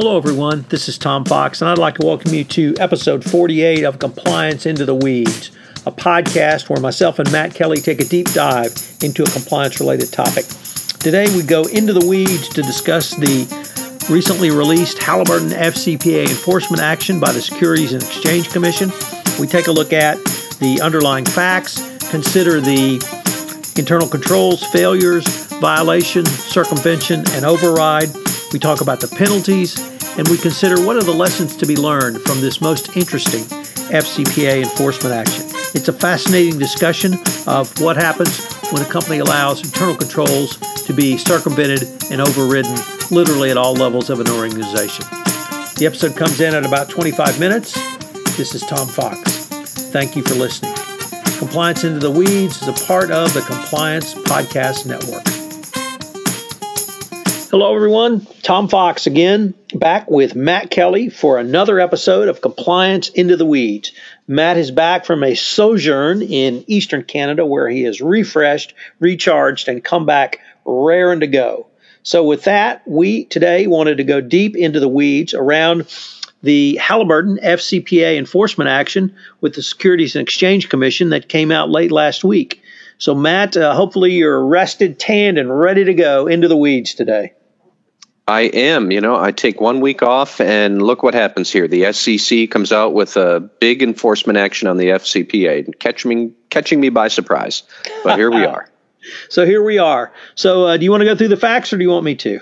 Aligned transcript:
Hello, 0.00 0.16
everyone. 0.16 0.64
This 0.68 0.88
is 0.88 0.96
Tom 0.96 1.24
Fox, 1.24 1.60
and 1.60 1.68
I'd 1.68 1.76
like 1.76 1.96
to 1.96 2.06
welcome 2.06 2.32
you 2.32 2.44
to 2.44 2.72
episode 2.78 3.24
48 3.24 3.82
of 3.82 3.98
Compliance 3.98 4.64
Into 4.64 4.84
the 4.84 4.94
Weeds, 4.94 5.50
a 5.86 5.90
podcast 5.90 6.68
where 6.68 6.78
myself 6.78 7.18
and 7.18 7.28
Matt 7.32 7.52
Kelly 7.52 7.78
take 7.78 8.00
a 8.00 8.04
deep 8.04 8.30
dive 8.30 8.72
into 9.02 9.24
a 9.24 9.26
compliance 9.26 9.80
related 9.80 10.12
topic. 10.12 10.44
Today, 11.00 11.26
we 11.34 11.42
go 11.42 11.64
into 11.64 11.92
the 11.92 12.06
weeds 12.06 12.48
to 12.50 12.62
discuss 12.62 13.16
the 13.16 13.48
recently 14.08 14.52
released 14.52 15.02
Halliburton 15.02 15.48
FCPA 15.48 16.28
enforcement 16.28 16.80
action 16.80 17.18
by 17.18 17.32
the 17.32 17.42
Securities 17.42 17.92
and 17.92 18.00
Exchange 18.00 18.50
Commission. 18.50 18.92
We 19.40 19.48
take 19.48 19.66
a 19.66 19.72
look 19.72 19.92
at 19.92 20.14
the 20.60 20.80
underlying 20.80 21.24
facts, 21.24 21.74
consider 22.08 22.60
the 22.60 23.02
internal 23.76 24.06
controls, 24.06 24.62
failures, 24.66 25.26
violation, 25.54 26.24
circumvention, 26.24 27.24
and 27.30 27.44
override. 27.44 28.10
We 28.52 28.58
talk 28.58 28.80
about 28.80 29.00
the 29.00 29.08
penalties, 29.08 29.78
and 30.16 30.26
we 30.28 30.38
consider 30.38 30.80
what 30.84 30.96
are 30.96 31.02
the 31.02 31.12
lessons 31.12 31.54
to 31.56 31.66
be 31.66 31.76
learned 31.76 32.22
from 32.22 32.40
this 32.40 32.62
most 32.62 32.96
interesting 32.96 33.44
FCPA 33.90 34.62
enforcement 34.62 35.14
action. 35.14 35.44
It's 35.74 35.88
a 35.88 35.92
fascinating 35.92 36.58
discussion 36.58 37.14
of 37.46 37.78
what 37.78 37.96
happens 37.96 38.40
when 38.72 38.80
a 38.80 38.86
company 38.86 39.18
allows 39.18 39.62
internal 39.62 39.94
controls 39.94 40.56
to 40.86 40.94
be 40.94 41.18
circumvented 41.18 41.82
and 42.10 42.22
overridden 42.22 42.74
literally 43.10 43.50
at 43.50 43.58
all 43.58 43.74
levels 43.74 44.08
of 44.08 44.18
an 44.18 44.28
organization. 44.30 45.04
The 45.76 45.84
episode 45.84 46.16
comes 46.16 46.40
in 46.40 46.54
at 46.54 46.64
about 46.64 46.88
25 46.88 47.38
minutes. 47.38 47.74
This 48.38 48.54
is 48.54 48.62
Tom 48.62 48.88
Fox. 48.88 49.44
Thank 49.92 50.16
you 50.16 50.22
for 50.22 50.34
listening. 50.34 50.74
Compliance 51.38 51.84
Into 51.84 51.98
the 51.98 52.10
Weeds 52.10 52.62
is 52.62 52.68
a 52.68 52.86
part 52.86 53.10
of 53.10 53.34
the 53.34 53.42
Compliance 53.42 54.14
Podcast 54.14 54.86
Network. 54.86 55.27
Hello, 57.50 57.74
everyone. 57.74 58.26
Tom 58.42 58.68
Fox 58.68 59.06
again, 59.06 59.54
back 59.74 60.10
with 60.10 60.36
Matt 60.36 60.70
Kelly 60.70 61.08
for 61.08 61.38
another 61.38 61.80
episode 61.80 62.28
of 62.28 62.42
Compliance 62.42 63.08
Into 63.08 63.38
the 63.38 63.46
Weeds. 63.46 63.90
Matt 64.26 64.58
is 64.58 64.70
back 64.70 65.06
from 65.06 65.24
a 65.24 65.34
sojourn 65.34 66.20
in 66.20 66.62
Eastern 66.66 67.04
Canada 67.04 67.46
where 67.46 67.66
he 67.70 67.86
is 67.86 68.02
refreshed, 68.02 68.74
recharged, 69.00 69.66
and 69.66 69.82
come 69.82 70.04
back 70.04 70.40
raring 70.66 71.20
to 71.20 71.26
go. 71.26 71.66
So, 72.02 72.22
with 72.22 72.44
that, 72.44 72.86
we 72.86 73.24
today 73.24 73.66
wanted 73.66 73.96
to 73.96 74.04
go 74.04 74.20
deep 74.20 74.54
into 74.54 74.78
the 74.78 74.86
weeds 74.86 75.32
around 75.32 75.86
the 76.42 76.76
Halliburton 76.76 77.38
FCPA 77.42 78.18
enforcement 78.18 78.68
action 78.68 79.16
with 79.40 79.54
the 79.54 79.62
Securities 79.62 80.14
and 80.14 80.22
Exchange 80.22 80.68
Commission 80.68 81.08
that 81.10 81.30
came 81.30 81.50
out 81.50 81.70
late 81.70 81.92
last 81.92 82.24
week. 82.24 82.62
So, 82.98 83.14
Matt, 83.14 83.56
uh, 83.56 83.74
hopefully 83.74 84.12
you're 84.12 84.44
rested, 84.44 84.98
tanned, 84.98 85.38
and 85.38 85.58
ready 85.58 85.84
to 85.84 85.94
go 85.94 86.26
into 86.26 86.46
the 86.46 86.56
weeds 86.56 86.92
today. 86.92 87.32
I 88.28 88.42
am. 88.42 88.90
You 88.90 89.00
know, 89.00 89.16
I 89.16 89.32
take 89.32 89.58
one 89.58 89.80
week 89.80 90.02
off, 90.02 90.38
and 90.38 90.82
look 90.82 91.02
what 91.02 91.14
happens 91.14 91.50
here. 91.50 91.66
The 91.66 91.90
SEC 91.94 92.50
comes 92.50 92.72
out 92.72 92.92
with 92.92 93.16
a 93.16 93.40
big 93.40 93.82
enforcement 93.82 94.36
action 94.36 94.68
on 94.68 94.76
the 94.76 94.88
FCPA, 94.88 95.78
catching 95.78 96.08
me, 96.10 96.32
catching 96.50 96.78
me 96.78 96.90
by 96.90 97.08
surprise. 97.08 97.62
But 98.04 98.18
here 98.18 98.30
we 98.30 98.44
are. 98.44 98.68
so 99.30 99.46
here 99.46 99.62
we 99.62 99.78
are. 99.78 100.12
So, 100.34 100.66
uh, 100.66 100.76
do 100.76 100.84
you 100.84 100.90
want 100.90 101.00
to 101.00 101.06
go 101.06 101.16
through 101.16 101.28
the 101.28 101.38
facts, 101.38 101.72
or 101.72 101.78
do 101.78 101.82
you 101.82 101.88
want 101.88 102.04
me 102.04 102.16
to? 102.16 102.40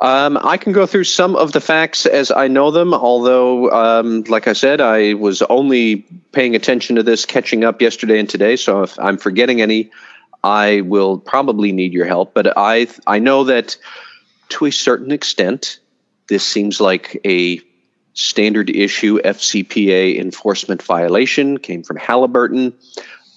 Um, 0.00 0.36
I 0.42 0.56
can 0.56 0.72
go 0.72 0.84
through 0.84 1.04
some 1.04 1.36
of 1.36 1.52
the 1.52 1.60
facts 1.60 2.04
as 2.04 2.32
I 2.32 2.48
know 2.48 2.72
them, 2.72 2.92
although, 2.92 3.70
um, 3.70 4.22
like 4.22 4.48
I 4.48 4.52
said, 4.52 4.80
I 4.80 5.14
was 5.14 5.42
only 5.42 6.04
paying 6.32 6.56
attention 6.56 6.96
to 6.96 7.04
this, 7.04 7.24
catching 7.24 7.62
up 7.62 7.80
yesterday 7.80 8.18
and 8.18 8.28
today. 8.28 8.56
So 8.56 8.82
if 8.82 8.98
I'm 8.98 9.16
forgetting 9.16 9.62
any, 9.62 9.92
I 10.42 10.80
will 10.80 11.18
probably 11.18 11.70
need 11.70 11.92
your 11.92 12.06
help. 12.06 12.34
But 12.34 12.58
I 12.58 12.88
I 13.06 13.20
know 13.20 13.44
that 13.44 13.76
to 14.52 14.66
a 14.66 14.70
certain 14.70 15.10
extent, 15.12 15.80
this 16.28 16.46
seems 16.46 16.80
like 16.80 17.20
a 17.24 17.60
standard 18.14 18.68
issue 18.68 19.18
FCPA 19.18 20.18
enforcement 20.18 20.82
violation, 20.82 21.58
came 21.58 21.82
from 21.82 21.96
Halliburton, 21.96 22.74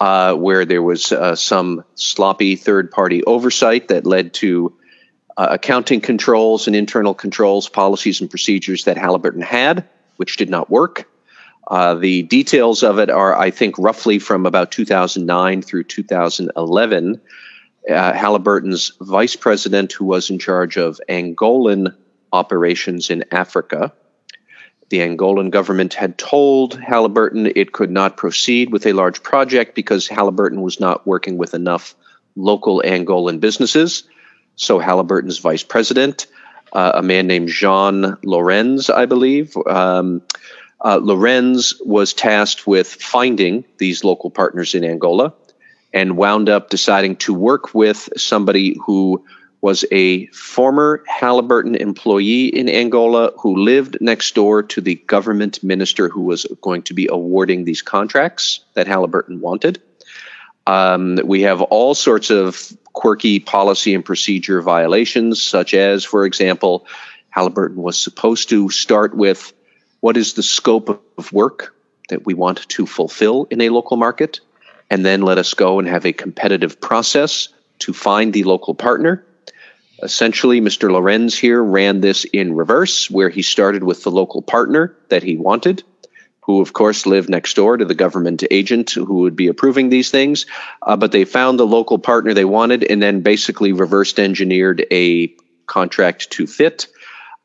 uh, 0.02 0.34
where 0.36 0.66
there 0.66 0.84
was 0.84 1.14
uh, 1.14 1.36
some 1.36 1.86
sloppy 1.96 2.58
third 2.58 2.92
party 2.92 3.24
oversight 3.24 3.88
that 3.88 4.06
led 4.06 4.34
to 4.34 4.78
uh, 5.38 5.48
accounting 5.52 6.02
controls 6.02 6.68
and 6.68 6.76
internal 6.76 7.14
controls, 7.14 7.70
policies, 7.70 8.20
and 8.20 8.30
procedures 8.30 8.84
that 8.84 8.98
Halliburton 8.98 9.42
had, 9.42 9.88
which 10.18 10.36
did 10.36 10.50
not 10.50 10.70
work. 10.70 11.10
Uh, 11.68 11.96
the 11.96 12.24
details 12.24 12.84
of 12.84 13.00
it 13.00 13.10
are, 13.10 13.38
I 13.38 13.52
think, 13.52 13.78
roughly 13.80 14.20
from 14.20 14.46
about 14.46 14.72
2009 14.72 15.62
through 15.62 15.86
2011 15.86 17.22
uh, 17.90 18.14
Halliburton's 18.14 18.92
vice 19.02 19.36
president, 19.36 19.92
who 19.92 20.06
was 20.06 20.30
in 20.30 20.40
charge 20.40 20.78
of 20.78 21.00
Angolan 21.10 21.96
operations 22.34 23.10
in 23.10 23.24
Africa. 23.32 23.94
The 24.90 25.00
Angolan 25.00 25.50
government 25.50 25.94
had 25.94 26.18
told 26.18 26.80
Halliburton 26.80 27.52
it 27.56 27.72
could 27.72 27.92
not 27.92 28.18
proceed 28.18 28.72
with 28.72 28.86
a 28.86 28.94
large 28.94 29.24
project 29.24 29.76
because 29.76 30.08
Halliburton 30.08 30.62
was 30.62 30.80
not 30.80 31.08
working 31.08 31.38
with 31.38 31.54
enough 31.54 31.96
local 32.36 32.84
Angolan 32.86 33.40
businesses. 33.40 34.04
So 34.56 34.80
Halliburton's 34.80 35.40
vice 35.40 35.64
president, 35.64 36.28
uh, 36.74 36.94
a 36.96 37.02
man 37.02 37.28
named 37.28 37.50
Jean 37.50 38.18
Lorenz, 38.24 38.90
I 38.90 39.06
believe, 39.06 39.56
um, 39.68 40.22
uh, 40.82 41.00
Lorenz 41.02 41.80
was 41.82 42.14
tasked 42.14 42.68
with 42.68 42.88
finding 42.88 43.66
these 43.78 44.04
local 44.04 44.30
partners 44.30 44.76
in 44.76 44.84
Angola 44.84 45.34
and 45.96 46.18
wound 46.18 46.50
up 46.50 46.70
deciding 46.70 47.16
to 47.16 47.34
work 47.34 47.74
with 47.74 48.10
somebody 48.18 48.78
who 48.86 49.24
was 49.62 49.86
a 49.92 50.28
former 50.28 51.02
Halliburton 51.08 51.74
employee 51.74 52.48
in 52.48 52.70
Angola 52.70 53.32
who 53.40 53.56
lived 53.56 53.98
next 54.02 54.36
door 54.36 54.62
to 54.62 54.82
the 54.82 54.96
government 54.96 55.64
minister 55.64 56.10
who 56.10 56.22
was 56.22 56.46
going 56.62 56.84
to 56.84 56.94
be 56.94 57.08
awarding 57.10 57.64
these 57.64 57.82
contracts 57.82 58.60
that 58.76 58.86
Halliburton 58.86 59.40
wanted. 59.40 59.82
Um, 60.68 61.18
we 61.24 61.44
have 61.44 61.62
all 61.62 61.96
sorts 61.96 62.30
of 62.30 62.78
quirky 62.94 63.40
policy 63.40 63.96
and 63.96 64.04
procedure 64.06 64.62
violations, 64.62 65.42
such 65.42 65.74
as, 65.74 66.04
for 66.04 66.26
example, 66.26 66.86
Halliburton 67.30 67.82
was 67.82 68.02
supposed 68.02 68.50
to 68.50 68.70
start 68.70 69.16
with 69.16 69.54
what 70.02 70.18
is 70.18 70.34
the 70.34 70.44
scope 70.44 71.04
of 71.18 71.34
work 71.34 71.76
that 72.10 72.26
we 72.26 72.34
want 72.34 72.68
to 72.70 72.86
fulfill 72.86 73.48
in 73.50 73.62
a 73.62 73.70
local 73.70 73.98
market 73.98 74.42
and 74.90 75.06
then 75.06 75.22
let 75.22 75.38
us 75.38 75.54
go 75.54 75.80
and 75.80 75.88
have 75.88 76.06
a 76.06 76.14
competitive 76.14 76.80
process 76.80 77.50
to 77.80 77.94
find 77.94 78.34
the 78.34 78.44
local 78.44 78.74
partner. 78.74 79.26
Essentially, 80.04 80.62
Mr. 80.62 80.92
Lorenz 80.92 81.38
here 81.38 81.64
ran 81.64 82.02
this 82.02 82.26
in 82.26 82.56
reverse, 82.56 83.10
where 83.10 83.30
he 83.30 83.42
started 83.42 83.84
with 83.84 84.04
the 84.04 84.12
local 84.12 84.42
partner 84.42 84.96
that 85.10 85.24
he 85.24 85.38
wanted, 85.38 85.84
who, 86.42 86.62
of 86.62 86.74
course, 86.74 87.06
lived 87.06 87.30
next 87.30 87.56
door 87.56 87.78
to 87.78 87.86
the 87.86 87.96
government 87.96 88.44
agent 88.52 88.92
who 88.92 89.16
would 89.20 89.36
be 89.36 89.48
approving 89.48 89.90
these 89.90 90.12
things. 90.12 90.46
Uh, 90.82 90.96
but 90.96 91.12
they 91.12 91.26
found 91.26 91.58
the 91.58 91.66
local 91.66 91.98
partner 91.98 92.34
they 92.34 92.46
wanted 92.46 92.84
and 92.84 93.02
then 93.02 93.22
basically 93.22 93.72
reversed 93.72 94.20
engineered 94.20 94.86
a 94.92 95.34
contract 95.66 96.30
to 96.32 96.46
fit. 96.46 96.88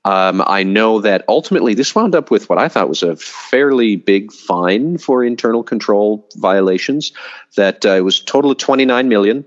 Um, 0.04 0.42
I 0.46 0.62
know 0.62 1.00
that 1.02 1.24
ultimately 1.28 1.74
this 1.74 1.94
wound 1.94 2.14
up 2.14 2.30
with 2.30 2.48
what 2.48 2.58
I 2.58 2.68
thought 2.68 2.88
was 2.88 3.02
a 3.02 3.16
fairly 3.16 3.96
big 3.96 4.32
fine 4.32 4.96
for 4.96 5.22
internal 5.22 5.62
control 5.62 6.26
violations. 6.36 7.12
That 7.56 7.84
uh, 7.84 7.90
it 7.90 8.00
was 8.00 8.20
total 8.20 8.50
of 8.50 8.58
29 8.58 9.08
million. 9.08 9.44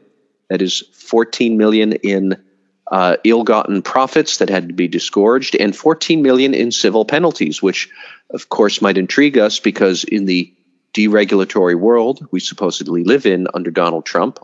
That 0.50 0.62
is 0.62 0.84
14 0.94 1.58
million 1.58 1.94
in 1.94 2.44
uh, 2.92 3.18
ill-gotten 3.24 3.82
profits 3.82 4.38
that 4.38 4.50
had 4.50 4.68
to 4.68 4.74
be 4.74 4.88
disgorged, 4.88 5.56
and 5.56 5.76
14 5.76 6.22
million 6.22 6.54
in 6.54 6.72
civil 6.72 7.06
penalties, 7.06 7.62
which, 7.62 7.90
of 8.30 8.50
course, 8.50 8.82
might 8.82 8.98
intrigue 8.98 9.38
us 9.38 9.60
because 9.60 10.04
in 10.04 10.26
the 10.26 10.54
deregulatory 10.94 11.76
world 11.76 12.28
we 12.30 12.40
supposedly 12.40 13.04
live 13.04 13.26
in 13.26 13.48
under 13.56 13.72
Donald 13.72 14.06
Trump, 14.06 14.38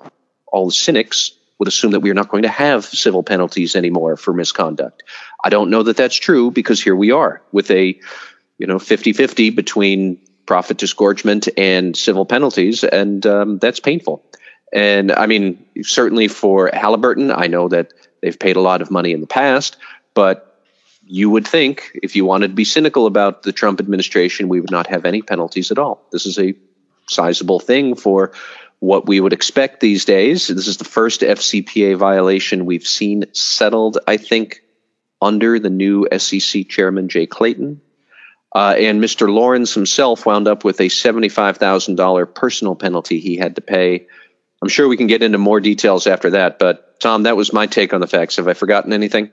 all 0.47 0.65
the 0.65 0.71
cynics 0.71 1.31
would 1.59 1.67
assume 1.67 1.91
that 1.91 1.99
we 1.99 2.09
are 2.09 2.15
not 2.15 2.29
going 2.29 2.43
to 2.43 2.49
have 2.49 2.85
civil 2.85 3.21
penalties 3.21 3.75
anymore 3.75 4.15
for 4.15 4.33
misconduct. 4.33 5.03
I 5.43 5.49
don't 5.49 5.69
know 5.69 5.83
that 5.83 5.97
that's 5.97 6.15
true 6.15 6.51
because 6.51 6.81
here 6.81 6.95
we 6.95 7.11
are 7.11 7.41
with 7.51 7.69
a, 7.69 7.99
you 8.57 8.67
know, 8.67 8.77
50-50 8.77 9.55
between 9.55 10.19
profit 10.45 10.77
disgorgement 10.77 11.47
and 11.57 11.95
civil 11.95 12.25
penalties, 12.25 12.83
and 12.83 13.25
um, 13.27 13.59
that's 13.59 13.79
painful. 13.79 14.23
And 14.73 15.11
I 15.11 15.27
mean, 15.27 15.63
certainly 15.83 16.27
for 16.27 16.69
Halliburton, 16.73 17.31
I 17.31 17.47
know 17.47 17.67
that 17.67 17.93
they've 18.21 18.39
paid 18.39 18.55
a 18.55 18.61
lot 18.61 18.81
of 18.81 18.89
money 18.89 19.11
in 19.11 19.21
the 19.21 19.27
past, 19.27 19.77
but 20.13 20.45
you 21.05 21.29
would 21.29 21.47
think 21.47 21.91
if 22.01 22.15
you 22.15 22.23
wanted 22.23 22.49
to 22.49 22.53
be 22.53 22.65
cynical 22.65 23.05
about 23.05 23.43
the 23.43 23.51
Trump 23.51 23.79
administration, 23.79 24.47
we 24.47 24.61
would 24.61 24.71
not 24.71 24.87
have 24.87 25.05
any 25.05 25.21
penalties 25.21 25.71
at 25.71 25.79
all. 25.79 26.05
This 26.11 26.25
is 26.25 26.37
a 26.37 26.55
sizable 27.07 27.59
thing 27.59 27.95
for 27.95 28.31
what 28.79 29.07
we 29.07 29.19
would 29.19 29.33
expect 29.33 29.79
these 29.79 30.05
days. 30.05 30.47
This 30.47 30.67
is 30.67 30.77
the 30.77 30.85
first 30.85 31.21
FCPA 31.21 31.97
violation 31.97 32.65
we've 32.65 32.87
seen 32.87 33.25
settled, 33.33 33.97
I 34.07 34.17
think, 34.17 34.61
under 35.21 35.59
the 35.59 35.69
new 35.69 36.07
SEC 36.17 36.67
chairman, 36.69 37.09
Jay 37.09 37.27
Clayton. 37.27 37.81
Uh, 38.55 38.75
and 38.77 39.03
Mr. 39.03 39.31
Lorenz 39.31 39.73
himself 39.73 40.25
wound 40.25 40.47
up 40.47 40.63
with 40.63 40.79
a 40.79 40.85
$75,000 40.85 42.33
personal 42.33 42.75
penalty 42.75 43.19
he 43.19 43.37
had 43.37 43.55
to 43.55 43.61
pay. 43.61 44.07
I'm 44.61 44.69
sure 44.69 44.87
we 44.87 44.97
can 44.97 45.07
get 45.07 45.21
into 45.21 45.37
more 45.37 45.59
details 45.59 46.07
after 46.07 46.31
that, 46.31 46.57
but 46.57 46.99
Tom, 46.99 47.23
that 47.23 47.37
was 47.37 47.53
my 47.53 47.67
take 47.67 47.93
on 47.93 48.01
the 48.01 48.07
facts. 48.07 48.37
Have 48.37 48.47
I 48.47 48.53
forgotten 48.53 48.91
anything? 48.91 49.31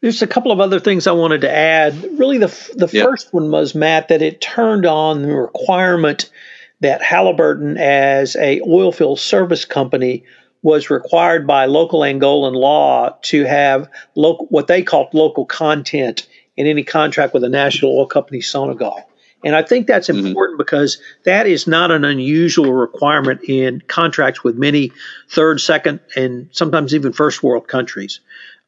There's 0.00 0.22
a 0.22 0.26
couple 0.26 0.52
of 0.52 0.60
other 0.60 0.78
things 0.78 1.06
I 1.06 1.12
wanted 1.12 1.40
to 1.40 1.50
add. 1.50 2.18
Really, 2.18 2.38
the 2.38 2.46
the 2.76 2.88
yeah. 2.92 3.02
first 3.02 3.34
one 3.34 3.50
was 3.50 3.74
Matt 3.74 4.08
that 4.08 4.22
it 4.22 4.40
turned 4.40 4.86
on 4.86 5.22
the 5.22 5.34
requirement 5.34 6.30
that 6.80 7.02
Halliburton, 7.02 7.76
as 7.76 8.36
a 8.36 8.60
oilfield 8.60 9.18
service 9.18 9.64
company, 9.64 10.24
was 10.62 10.90
required 10.90 11.46
by 11.46 11.66
local 11.66 12.00
Angolan 12.00 12.54
law 12.54 13.16
to 13.22 13.44
have 13.44 13.88
local, 14.14 14.46
what 14.46 14.66
they 14.66 14.82
called 14.82 15.12
local 15.14 15.44
content 15.44 16.28
in 16.56 16.66
any 16.66 16.82
contract 16.82 17.32
with 17.32 17.44
a 17.44 17.48
national 17.48 17.96
oil 17.96 18.06
company, 18.06 18.40
Sonangol. 18.40 19.02
And 19.48 19.56
I 19.56 19.62
think 19.62 19.86
that's 19.86 20.08
mm-hmm. 20.08 20.26
important 20.26 20.56
mm-hmm. 20.56 20.64
because 20.64 21.00
that 21.24 21.46
is 21.46 21.66
not 21.66 21.90
an 21.90 22.04
unusual 22.04 22.74
requirement 22.74 23.40
in 23.44 23.80
contracts 23.88 24.44
with 24.44 24.56
many 24.56 24.92
third, 25.30 25.58
second, 25.58 26.00
and 26.14 26.50
sometimes 26.52 26.94
even 26.94 27.14
first 27.14 27.42
world 27.42 27.66
countries. 27.66 28.20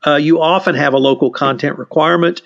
Uh, 0.06 0.16
you 0.16 0.40
often 0.40 0.74
have 0.74 0.94
a 0.94 0.98
local 0.98 1.30
content 1.30 1.78
requirement. 1.78 2.40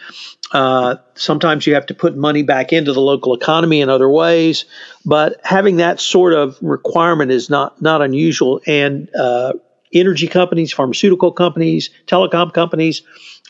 Uh, 0.51 0.97
sometimes 1.15 1.65
you 1.65 1.75
have 1.75 1.87
to 1.87 1.95
put 1.95 2.17
money 2.17 2.43
back 2.43 2.73
into 2.73 2.93
the 2.93 3.01
local 3.01 3.35
economy 3.35 3.81
in 3.81 3.89
other 3.89 4.11
ways, 4.11 4.65
but 5.05 5.41
having 5.45 5.77
that 5.77 6.01
sort 6.01 6.33
of 6.33 6.59
requirement 6.61 7.31
is 7.31 7.49
not 7.49 7.81
not 7.81 8.03
unusual. 8.03 8.61
And 8.67 9.09
uh, 9.15 9.53
energy 9.93 10.27
companies, 10.27 10.73
pharmaceutical 10.73 11.31
companies, 11.31 11.91
telecom 12.09 12.53
companies 12.53 13.03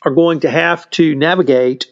are 0.02 0.12
going 0.12 0.40
to 0.40 0.50
have 0.50 0.90
to 0.90 1.14
navigate 1.14 1.86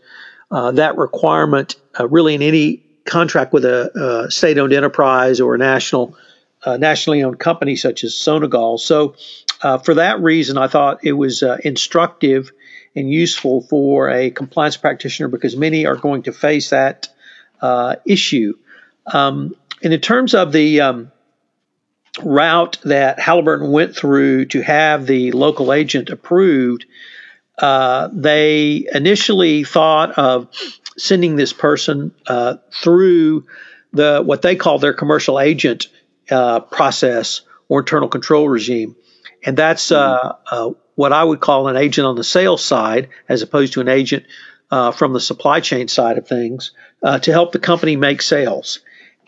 that 0.72 0.96
requirement 0.96 1.76
uh, 1.98 2.06
really 2.08 2.34
in 2.34 2.42
any 2.42 2.82
contract 3.04 3.52
with 3.52 3.64
a, 3.64 4.24
a 4.26 4.30
state-owned 4.30 4.72
enterprise 4.72 5.40
or 5.40 5.54
a 5.54 5.58
national 5.58 6.16
uh, 6.64 6.76
nationally 6.76 7.22
owned 7.22 7.38
company 7.38 7.74
such 7.76 8.04
as 8.04 8.12
Sonangol. 8.12 8.78
So, 8.78 9.16
uh, 9.62 9.78
for 9.78 9.94
that 9.94 10.20
reason, 10.20 10.58
I 10.58 10.68
thought 10.68 11.04
it 11.04 11.12
was 11.12 11.42
uh, 11.42 11.58
instructive 11.64 12.52
and 12.94 13.10
useful 13.10 13.62
for 13.62 14.10
a 14.10 14.30
compliance 14.30 14.76
practitioner 14.76 15.28
because 15.28 15.56
many 15.56 15.86
are 15.86 15.96
going 15.96 16.24
to 16.24 16.32
face 16.32 16.70
that 16.70 17.08
uh, 17.60 17.96
issue. 18.04 18.54
Um, 19.06 19.56
and 19.82 19.92
in 19.92 20.00
terms 20.00 20.34
of 20.34 20.52
the 20.52 20.80
um, 20.80 21.12
route 22.22 22.78
that 22.84 23.18
Halliburton 23.18 23.70
went 23.72 23.96
through 23.96 24.46
to 24.46 24.62
have 24.62 25.06
the 25.06 25.32
local 25.32 25.72
agent 25.72 26.10
approved, 26.10 26.84
uh, 27.58 28.08
they 28.12 28.86
initially 28.92 29.64
thought 29.64 30.12
of 30.18 30.48
sending 30.96 31.36
this 31.36 31.52
person 31.52 32.14
uh, 32.26 32.56
through 32.72 33.46
the 33.92 34.22
what 34.24 34.42
they 34.42 34.56
call 34.56 34.78
their 34.78 34.94
commercial 34.94 35.38
agent 35.38 35.88
uh, 36.30 36.60
process 36.60 37.42
or 37.68 37.80
internal 37.80 38.08
control 38.08 38.48
regime, 38.48 38.96
and 39.44 39.56
that's 39.56 39.92
uh, 39.92 40.34
uh, 40.50 40.70
what 40.94 41.12
I 41.12 41.24
would 41.24 41.40
call 41.40 41.68
an 41.68 41.76
agent 41.76 42.06
on 42.06 42.16
the 42.16 42.24
sales 42.24 42.64
side 42.64 43.08
as 43.28 43.42
opposed 43.42 43.74
to 43.74 43.80
an 43.80 43.88
agent 43.88 44.24
from 44.94 45.12
the 45.12 45.20
supply 45.20 45.60
chain 45.60 45.88
side 45.88 46.16
of 46.16 46.26
things 46.26 46.72
to 47.22 47.32
help 47.32 47.52
the 47.52 47.58
company 47.58 47.96
make 47.96 48.22
sales. 48.22 48.80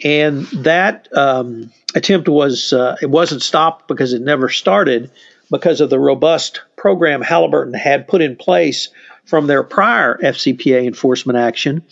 And 0.03 0.47
that 0.47 1.09
um, 1.17 1.71
attempt 1.95 2.29
was 2.29 2.73
it 3.03 3.11
wasn't 3.11 3.43
stopped 3.43 3.87
because 3.87 4.13
it 4.13 4.23
never 4.23 4.49
started 4.49 5.11
because 5.51 5.81
of 5.81 5.91
the 5.91 6.01
robust 6.01 6.63
program 6.85 7.23
Halliburton 7.23 7.73
had 7.73 8.07
put 8.07 8.21
in 8.21 8.37
place 8.37 8.91
from 9.25 9.47
their 9.47 9.63
prior 9.63 10.19
FCPA 10.23 10.87
enforcement 10.87 11.39
action 11.39 11.83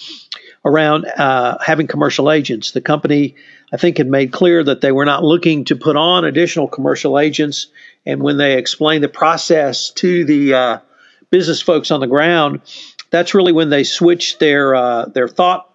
around 0.66 1.06
uh, 1.06 1.56
having 1.64 1.86
commercial 1.86 2.30
agents. 2.30 2.72
The 2.72 2.82
company, 2.82 3.34
I 3.72 3.78
think, 3.78 3.96
had 3.96 4.06
made 4.06 4.32
clear 4.32 4.62
that 4.62 4.82
they 4.82 4.92
were 4.92 5.06
not 5.06 5.24
looking 5.24 5.64
to 5.64 5.76
put 5.76 5.96
on 5.96 6.26
additional 6.26 6.68
commercial 6.68 7.18
agents. 7.18 7.68
And 8.04 8.22
when 8.22 8.36
they 8.36 8.58
explained 8.58 9.02
the 9.02 9.08
process 9.08 9.88
to 9.92 10.26
the 10.26 10.52
uh, 10.52 10.78
business 11.30 11.62
folks 11.62 11.90
on 11.90 12.00
the 12.00 12.06
ground, 12.06 12.60
that's 13.08 13.32
really 13.32 13.52
when 13.52 13.70
they 13.70 13.84
switched 13.84 14.40
their 14.40 14.74
uh, 14.74 15.06
their 15.06 15.26
thought 15.26 15.70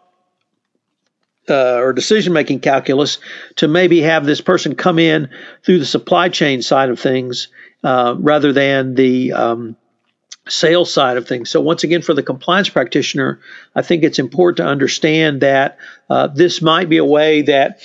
uh, 1.49 1.77
or 1.77 1.91
decision 1.91 2.33
making 2.33 2.59
calculus 2.59 3.17
to 3.55 3.67
maybe 3.67 3.99
have 4.01 4.27
this 4.27 4.41
person 4.41 4.75
come 4.75 4.99
in 4.99 5.27
through 5.63 5.79
the 5.79 5.87
supply 5.87 6.29
chain 6.29 6.61
side 6.61 6.91
of 6.91 6.99
things 6.99 7.47
uh, 7.87 8.15
rather 8.19 8.51
than 8.51 8.95
the 8.95 9.31
um, 9.31 9.77
sales 10.49 10.91
side 10.91 11.15
of 11.15 11.25
things. 11.25 11.49
So, 11.49 11.61
once 11.61 11.85
again, 11.85 12.01
for 12.01 12.13
the 12.13 12.21
compliance 12.21 12.67
practitioner, 12.67 13.39
I 13.75 13.81
think 13.81 14.03
it's 14.03 14.19
important 14.19 14.57
to 14.57 14.65
understand 14.65 15.39
that 15.39 15.77
uh, 16.09 16.27
this 16.27 16.61
might 16.61 16.89
be 16.89 16.97
a 16.97 17.05
way 17.05 17.43
that 17.43 17.79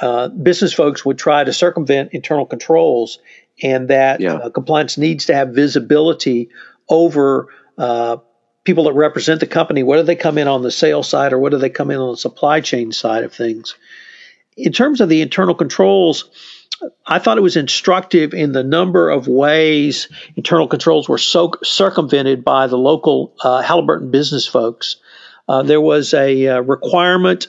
uh, 0.00 0.28
business 0.28 0.72
folks 0.72 1.04
would 1.04 1.18
try 1.18 1.44
to 1.44 1.52
circumvent 1.52 2.14
internal 2.14 2.46
controls, 2.46 3.18
and 3.62 3.88
that 3.88 4.22
yeah. 4.22 4.36
uh, 4.36 4.48
compliance 4.48 4.96
needs 4.96 5.26
to 5.26 5.34
have 5.34 5.50
visibility 5.50 6.48
over 6.88 7.48
uh, 7.76 8.16
people 8.64 8.84
that 8.84 8.94
represent 8.94 9.40
the 9.40 9.46
company. 9.46 9.82
Whether 9.82 10.04
they 10.04 10.16
come 10.16 10.38
in 10.38 10.48
on 10.48 10.62
the 10.62 10.70
sales 10.70 11.10
side 11.10 11.34
or 11.34 11.38
whether 11.38 11.58
they 11.58 11.68
come 11.68 11.90
in 11.90 11.98
on 11.98 12.12
the 12.12 12.16
supply 12.16 12.62
chain 12.62 12.90
side 12.90 13.22
of 13.22 13.34
things. 13.34 13.74
In 14.56 14.72
terms 14.72 15.02
of 15.02 15.10
the 15.10 15.20
internal 15.20 15.54
controls, 15.54 16.30
I 17.06 17.18
thought 17.18 17.38
it 17.38 17.42
was 17.42 17.56
instructive 17.56 18.34
in 18.34 18.52
the 18.52 18.64
number 18.64 19.10
of 19.10 19.28
ways 19.28 20.08
internal 20.36 20.68
controls 20.68 21.08
were 21.08 21.18
so 21.18 21.52
circumvented 21.62 22.44
by 22.44 22.66
the 22.66 22.78
local 22.78 23.34
uh, 23.42 23.62
Halliburton 23.62 24.10
business 24.10 24.46
folks. 24.46 24.96
Uh, 25.48 25.62
there 25.62 25.80
was 25.80 26.14
a 26.14 26.48
uh, 26.48 26.60
requirement 26.60 27.48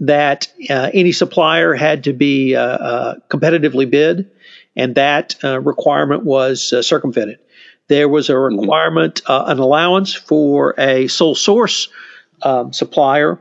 that 0.00 0.48
uh, 0.68 0.90
any 0.92 1.12
supplier 1.12 1.74
had 1.74 2.04
to 2.04 2.12
be 2.12 2.56
uh, 2.56 2.62
uh, 2.62 3.14
competitively 3.28 3.88
bid, 3.88 4.30
and 4.76 4.94
that 4.94 5.34
requirement 5.42 6.24
was 6.24 6.72
circumvented. 6.86 7.38
There 7.88 8.08
was 8.08 8.30
a 8.30 8.38
requirement, 8.38 9.20
an 9.28 9.58
allowance 9.58 10.14
for 10.14 10.74
a 10.78 11.08
sole 11.08 11.34
source 11.34 11.88
um, 12.42 12.72
supplier 12.72 13.38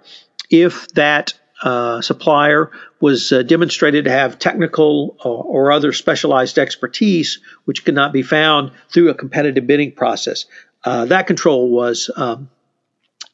if 0.50 0.88
that 0.90 1.34
uh, 1.62 2.02
supplier 2.02 2.72
was 3.02 3.32
uh, 3.32 3.44
demonstrated 3.44 4.06
to 4.06 4.12
have 4.12 4.40
technical 4.40 5.18
or, 5.24 5.44
or, 5.44 5.72
other 5.72 5.92
specialized 5.92 6.58
expertise 6.58 7.40
which 7.66 7.84
could 7.84 7.96
not 7.96 8.14
be 8.14 8.22
found 8.22 8.72
through 8.90 9.10
a 9.10 9.14
competitive 9.14 9.68
bidding 9.68 9.92
process. 9.92 10.46
Uh, 10.86 11.06
that 11.06 11.28
control 11.28 11.70
was 11.70 12.10
um, 12.16 12.50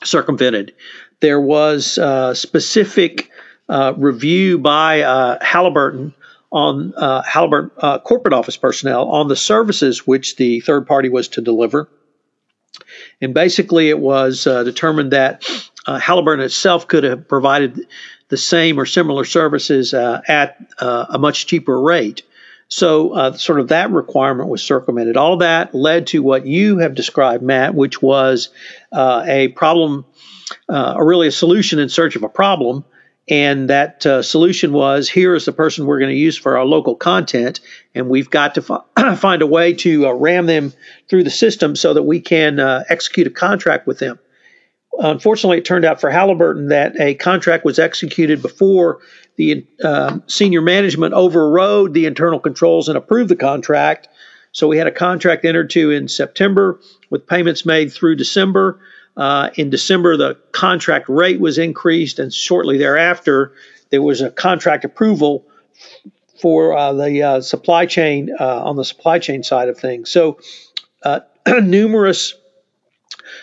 circumvented. 0.03 0.73
There 1.19 1.39
was 1.39 1.97
uh, 1.97 2.33
specific 2.33 3.29
uh, 3.69 3.93
review 3.95 4.57
by 4.57 5.01
uh, 5.01 5.37
Halliburton 5.43 6.13
on 6.51 6.93
Halliburton 7.27 7.99
corporate 7.99 8.33
office 8.33 8.55
personnel 8.55 9.09
on 9.09 9.27
the 9.27 9.35
services 9.35 10.07
which 10.07 10.37
the 10.37 10.61
third 10.61 10.87
party 10.87 11.09
was 11.09 11.27
to 11.29 11.41
deliver. 11.41 11.89
And 13.21 13.33
basically, 13.33 13.89
it 13.89 13.99
was 13.99 14.45
determined 14.45 15.11
that 15.11 15.43
Halliburton 15.85 16.45
itself 16.45 16.87
could 16.87 17.03
have 17.03 17.27
provided 17.27 17.85
the 18.29 18.37
same 18.37 18.79
or 18.79 18.85
similar 18.85 19.25
services 19.25 19.93
uh, 19.93 20.21
at 20.27 20.57
uh, 20.79 21.05
a 21.09 21.19
much 21.19 21.47
cheaper 21.47 21.79
rate. 21.79 22.23
So, 22.67 23.11
uh, 23.13 23.33
sort 23.33 23.59
of 23.59 23.67
that 23.67 23.91
requirement 23.91 24.49
was 24.49 24.63
circumvented. 24.63 25.17
All 25.17 25.37
that 25.37 25.75
led 25.75 26.07
to 26.07 26.23
what 26.23 26.47
you 26.47 26.79
have 26.79 26.95
described, 26.95 27.43
Matt, 27.43 27.75
which 27.75 28.01
was 28.01 28.49
uh, 28.91 29.23
a 29.27 29.49
problem, 29.49 30.05
uh, 30.67 30.95
or 30.97 31.05
really 31.05 31.27
a 31.27 31.31
solution 31.31 31.77
in 31.77 31.89
search 31.89 32.15
of 32.15 32.23
a 32.23 32.29
problem. 32.29 32.83
And 33.27 33.69
that 33.69 34.05
uh, 34.05 34.21
solution 34.21 34.71
was 34.71 35.09
here 35.09 35.33
is 35.35 35.45
the 35.45 35.51
person 35.51 35.85
we're 35.85 35.99
going 35.99 36.11
to 36.11 36.17
use 36.17 36.37
for 36.37 36.57
our 36.57 36.65
local 36.65 36.95
content, 36.95 37.59
and 37.95 38.07
we've 38.07 38.29
got 38.29 38.55
to 38.55 38.61
fi- 38.61 38.81
find 39.15 39.41
a 39.41 39.47
way 39.47 39.73
to 39.73 40.11
ram 40.13 40.45
them 40.45 40.73
through 41.07 41.23
the 41.23 41.31
system 41.31 41.75
so 41.75 41.93
that 41.93 42.03
we 42.03 42.19
can 42.19 42.59
execute 42.59 43.25
a 43.25 43.31
contract 43.31 43.87
with 43.87 43.97
them. 43.99 44.19
Unfortunately, 44.99 45.57
it 45.57 45.65
turned 45.65 45.85
out 45.85 45.99
for 45.99 46.09
Halliburton 46.09 46.69
that 46.69 46.99
a 46.99 47.15
contract 47.15 47.65
was 47.65 47.79
executed 47.79 48.41
before 48.41 48.99
the 49.35 49.65
uh, 49.83 50.19
senior 50.27 50.61
management 50.61 51.13
overrode 51.13 51.93
the 51.93 52.05
internal 52.05 52.39
controls 52.39 52.87
and 52.87 52.97
approved 52.97 53.29
the 53.29 53.35
contract. 53.35 54.07
So 54.51 54.67
we 54.67 54.77
had 54.77 54.87
a 54.87 54.91
contract 54.91 55.43
entered 55.43 55.69
to 55.71 55.91
in 55.91 56.07
September 56.07 56.79
with 57.09 57.27
payments 57.27 57.65
made 57.65 57.91
through 57.91 58.15
December. 58.15 58.79
Uh, 59.17 59.49
in 59.55 59.69
December, 59.69 60.15
the 60.15 60.35
contract 60.53 61.09
rate 61.09 61.39
was 61.39 61.57
increased, 61.57 62.19
and 62.19 62.33
shortly 62.33 62.77
thereafter, 62.77 63.53
there 63.89 64.01
was 64.01 64.21
a 64.21 64.31
contract 64.31 64.85
approval 64.85 65.45
for 66.39 66.75
uh, 66.75 66.93
the 66.93 67.23
uh, 67.23 67.41
supply 67.41 67.85
chain 67.85 68.29
uh, 68.39 68.63
on 68.63 68.75
the 68.75 68.85
supply 68.85 69.19
chain 69.19 69.43
side 69.43 69.69
of 69.69 69.77
things. 69.77 70.09
So 70.09 70.39
uh, 71.03 71.21
numerous 71.61 72.33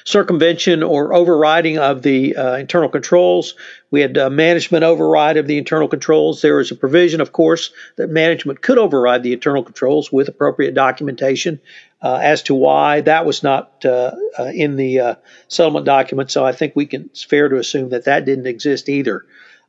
circumvention 0.04 0.82
or 0.82 1.14
overriding 1.14 1.78
of 1.78 2.02
the 2.02 2.36
uh, 2.36 2.56
internal 2.56 2.88
controls. 2.88 3.54
We 3.90 4.00
had 4.00 4.16
uh, 4.16 4.30
management 4.30 4.84
override 4.84 5.36
of 5.36 5.46
the 5.46 5.58
internal 5.58 5.88
controls. 5.88 6.40
There 6.40 6.56
was 6.56 6.70
a 6.70 6.76
provision, 6.76 7.20
of 7.20 7.32
course, 7.32 7.72
that 7.96 8.08
management 8.10 8.62
could 8.62 8.78
override 8.78 9.22
the 9.22 9.32
internal 9.32 9.62
controls 9.62 10.10
with 10.10 10.28
appropriate 10.28 10.74
documentation 10.74 11.60
uh, 12.02 12.18
as 12.22 12.42
to 12.44 12.54
why 12.54 13.00
that 13.02 13.24
was 13.24 13.42
not 13.42 13.84
uh, 13.84 14.12
uh, 14.38 14.44
in 14.54 14.76
the 14.76 15.18
settlement 15.48 15.86
document. 15.86 16.30
So 16.30 16.44
I 16.44 16.52
think 16.52 16.74
we 16.74 16.86
can. 16.86 17.04
It's 17.06 17.22
fair 17.22 17.48
to 17.48 17.56
assume 17.56 17.90
that 17.90 18.06
that 18.06 18.24
didn't 18.24 18.46
exist 18.46 18.88
either. 18.88 19.24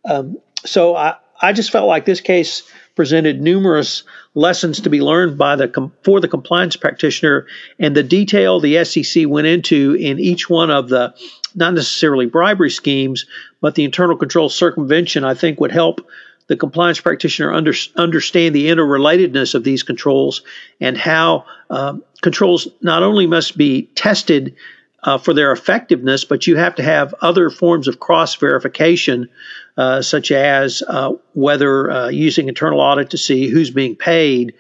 Um, 0.05 0.39
so 0.65 0.95
I, 0.95 1.15
I 1.41 1.53
just 1.53 1.71
felt 1.71 1.87
like 1.87 2.05
this 2.05 2.21
case 2.21 2.63
presented 2.95 3.41
numerous 3.41 4.03
lessons 4.35 4.81
to 4.81 4.89
be 4.89 5.01
learned 5.01 5.38
by 5.38 5.55
the 5.55 5.91
for 6.03 6.19
the 6.19 6.27
compliance 6.27 6.75
practitioner, 6.75 7.47
and 7.79 7.95
the 7.95 8.03
detail 8.03 8.59
the 8.59 8.83
SEC 8.83 9.27
went 9.27 9.47
into 9.47 9.95
in 9.95 10.19
each 10.19 10.50
one 10.50 10.69
of 10.69 10.89
the 10.89 11.13
not 11.55 11.73
necessarily 11.73 12.25
bribery 12.25 12.69
schemes, 12.69 13.25
but 13.62 13.75
the 13.75 13.83
internal 13.83 14.17
control 14.17 14.50
circumvention, 14.50 15.23
I 15.23 15.33
think 15.33 15.59
would 15.59 15.71
help 15.71 16.07
the 16.47 16.57
compliance 16.57 17.00
practitioner 17.00 17.53
under, 17.53 17.73
understand 17.95 18.53
the 18.53 18.67
interrelatedness 18.67 19.55
of 19.55 19.63
these 19.63 19.83
controls 19.83 20.41
and 20.81 20.97
how 20.97 21.45
um, 21.69 22.03
controls 22.21 22.67
not 22.81 23.03
only 23.03 23.27
must 23.27 23.57
be 23.57 23.83
tested 23.95 24.55
uh, 25.03 25.17
for 25.17 25.33
their 25.33 25.51
effectiveness, 25.51 26.25
but 26.25 26.47
you 26.47 26.55
have 26.55 26.75
to 26.75 26.83
have 26.83 27.13
other 27.21 27.50
forms 27.50 27.88
of 27.88 28.00
cross 28.00 28.35
verification, 28.35 29.29
uh, 29.77 30.01
such 30.01 30.32
as 30.32 30.84
uh, 30.88 31.13
whether 31.34 31.89
uh, 31.89 32.10
using 32.10 32.48
internal 32.48 32.80
audit 32.80 33.10
to 33.12 33.18
see 33.18 33.48
who's 33.48 33.72
being 33.72 33.96
paid. 33.96 34.53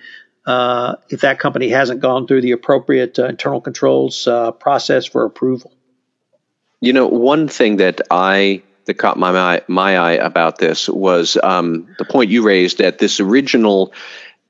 Uh, 0.45 0.95
if 1.09 1.21
that 1.21 1.39
company 1.39 1.69
hasn't 1.69 2.01
gone 2.01 2.27
through 2.27 2.41
the 2.41 2.51
appropriate 2.51 3.17
uh, 3.17 3.27
internal 3.27 3.61
controls 3.61 4.27
process 4.59 5.05
for 5.05 5.23
approval. 5.23 5.71
You 6.81 6.91
know, 6.91 7.07
one 7.07 7.47
thing 7.47 7.77
that 7.77 8.01
I 8.11 8.61
that 8.85 8.95
caught 8.95 9.17
my 9.17 9.31
my, 9.31 9.61
my 9.67 9.97
eye 9.97 10.13
about 10.13 10.57
this 10.57 10.89
was 10.89 11.37
um, 11.41 11.87
the 11.97 12.05
point 12.05 12.29
you 12.29 12.43
raised 12.43 12.79
that 12.79 12.99
this 12.99 13.21
original 13.21 13.93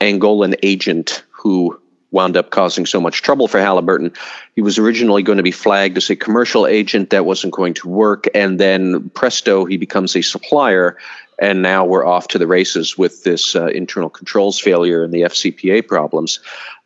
Angolan 0.01 0.55
agent 0.63 1.23
who 1.29 1.79
wound 2.13 2.37
up 2.37 2.51
causing 2.51 2.85
so 2.85 3.01
much 3.01 3.21
trouble 3.21 3.49
for 3.49 3.59
Halliburton. 3.59 4.13
He 4.55 4.61
was 4.61 4.77
originally 4.77 5.23
going 5.23 5.37
to 5.37 5.43
be 5.43 5.51
flagged 5.51 5.97
as 5.97 6.09
a 6.09 6.15
commercial 6.15 6.65
agent 6.65 7.09
that 7.09 7.25
wasn't 7.25 7.53
going 7.53 7.73
to 7.73 7.89
work, 7.89 8.27
and 8.33 8.59
then 8.59 9.09
presto, 9.09 9.65
he 9.65 9.75
becomes 9.75 10.15
a 10.15 10.21
supplier. 10.21 10.97
And 11.39 11.61
now 11.61 11.83
we're 11.83 12.05
off 12.05 12.27
to 12.29 12.37
the 12.37 12.47
races 12.47 12.97
with 12.97 13.23
this 13.23 13.55
uh, 13.55 13.65
internal 13.65 14.09
controls 14.09 14.59
failure 14.59 15.03
and 15.03 15.11
the 15.11 15.21
FCPA 15.21 15.85
problems. 15.87 16.39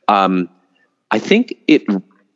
Um, 0.07 0.49
I 1.11 1.19
think 1.19 1.57
it 1.67 1.83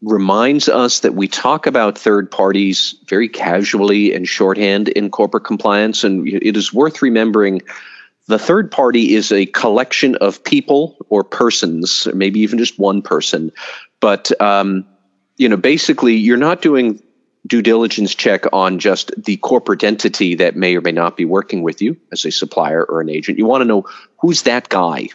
reminds 0.02 0.68
us 0.68 1.02
that 1.02 1.14
we 1.14 1.28
talk 1.28 1.68
about 1.68 1.98
third 1.98 2.30
parties 2.30 2.96
very 3.08 3.30
casually 3.30 4.14
and 4.14 4.28
shorthand 4.28 4.90
in 4.90 5.10
corporate 5.10 5.46
compliance, 5.46 6.04
and 6.04 6.28
it 6.28 6.58
is 6.58 6.74
worth 6.74 7.02
remembering 7.02 7.62
the 8.32 8.40
third 8.40 8.72
party 8.72 9.14
is 9.14 9.32
a 9.32 9.46
collection 9.46 10.16
of 10.16 10.44
people 10.44 10.98
or 11.10 11.24
persons, 11.24 12.08
or 12.08 12.16
maybe 12.16 12.40
even 12.40 12.58
just 12.58 12.80
one 12.80 13.02
person. 13.02 13.52
But 14.00 14.32
um, 14.42 14.88
you 15.38 15.50
know, 15.50 15.58
basically, 15.58 16.16
you're 16.16 16.38
not 16.38 16.62
doing 16.62 17.02
due 17.46 17.62
diligence 17.62 18.16
check 18.16 18.46
on 18.54 18.80
just 18.80 19.12
the 19.22 19.36
corporate 19.38 19.84
entity 19.84 20.36
that 20.36 20.56
may 20.56 20.78
or 20.78 20.82
may 20.82 20.92
not 20.92 21.18
be 21.18 21.26
working 21.26 21.62
with 21.62 21.82
you 21.82 21.98
as 22.12 22.24
a 22.24 22.32
supplier 22.32 22.84
or 22.86 23.02
an 23.02 23.10
agent. 23.10 23.38
You 23.38 23.46
want 23.46 23.62
to 23.62 23.66
know 23.66 23.86
who's 24.20 24.44
that 24.44 24.70
guy 24.70 25.10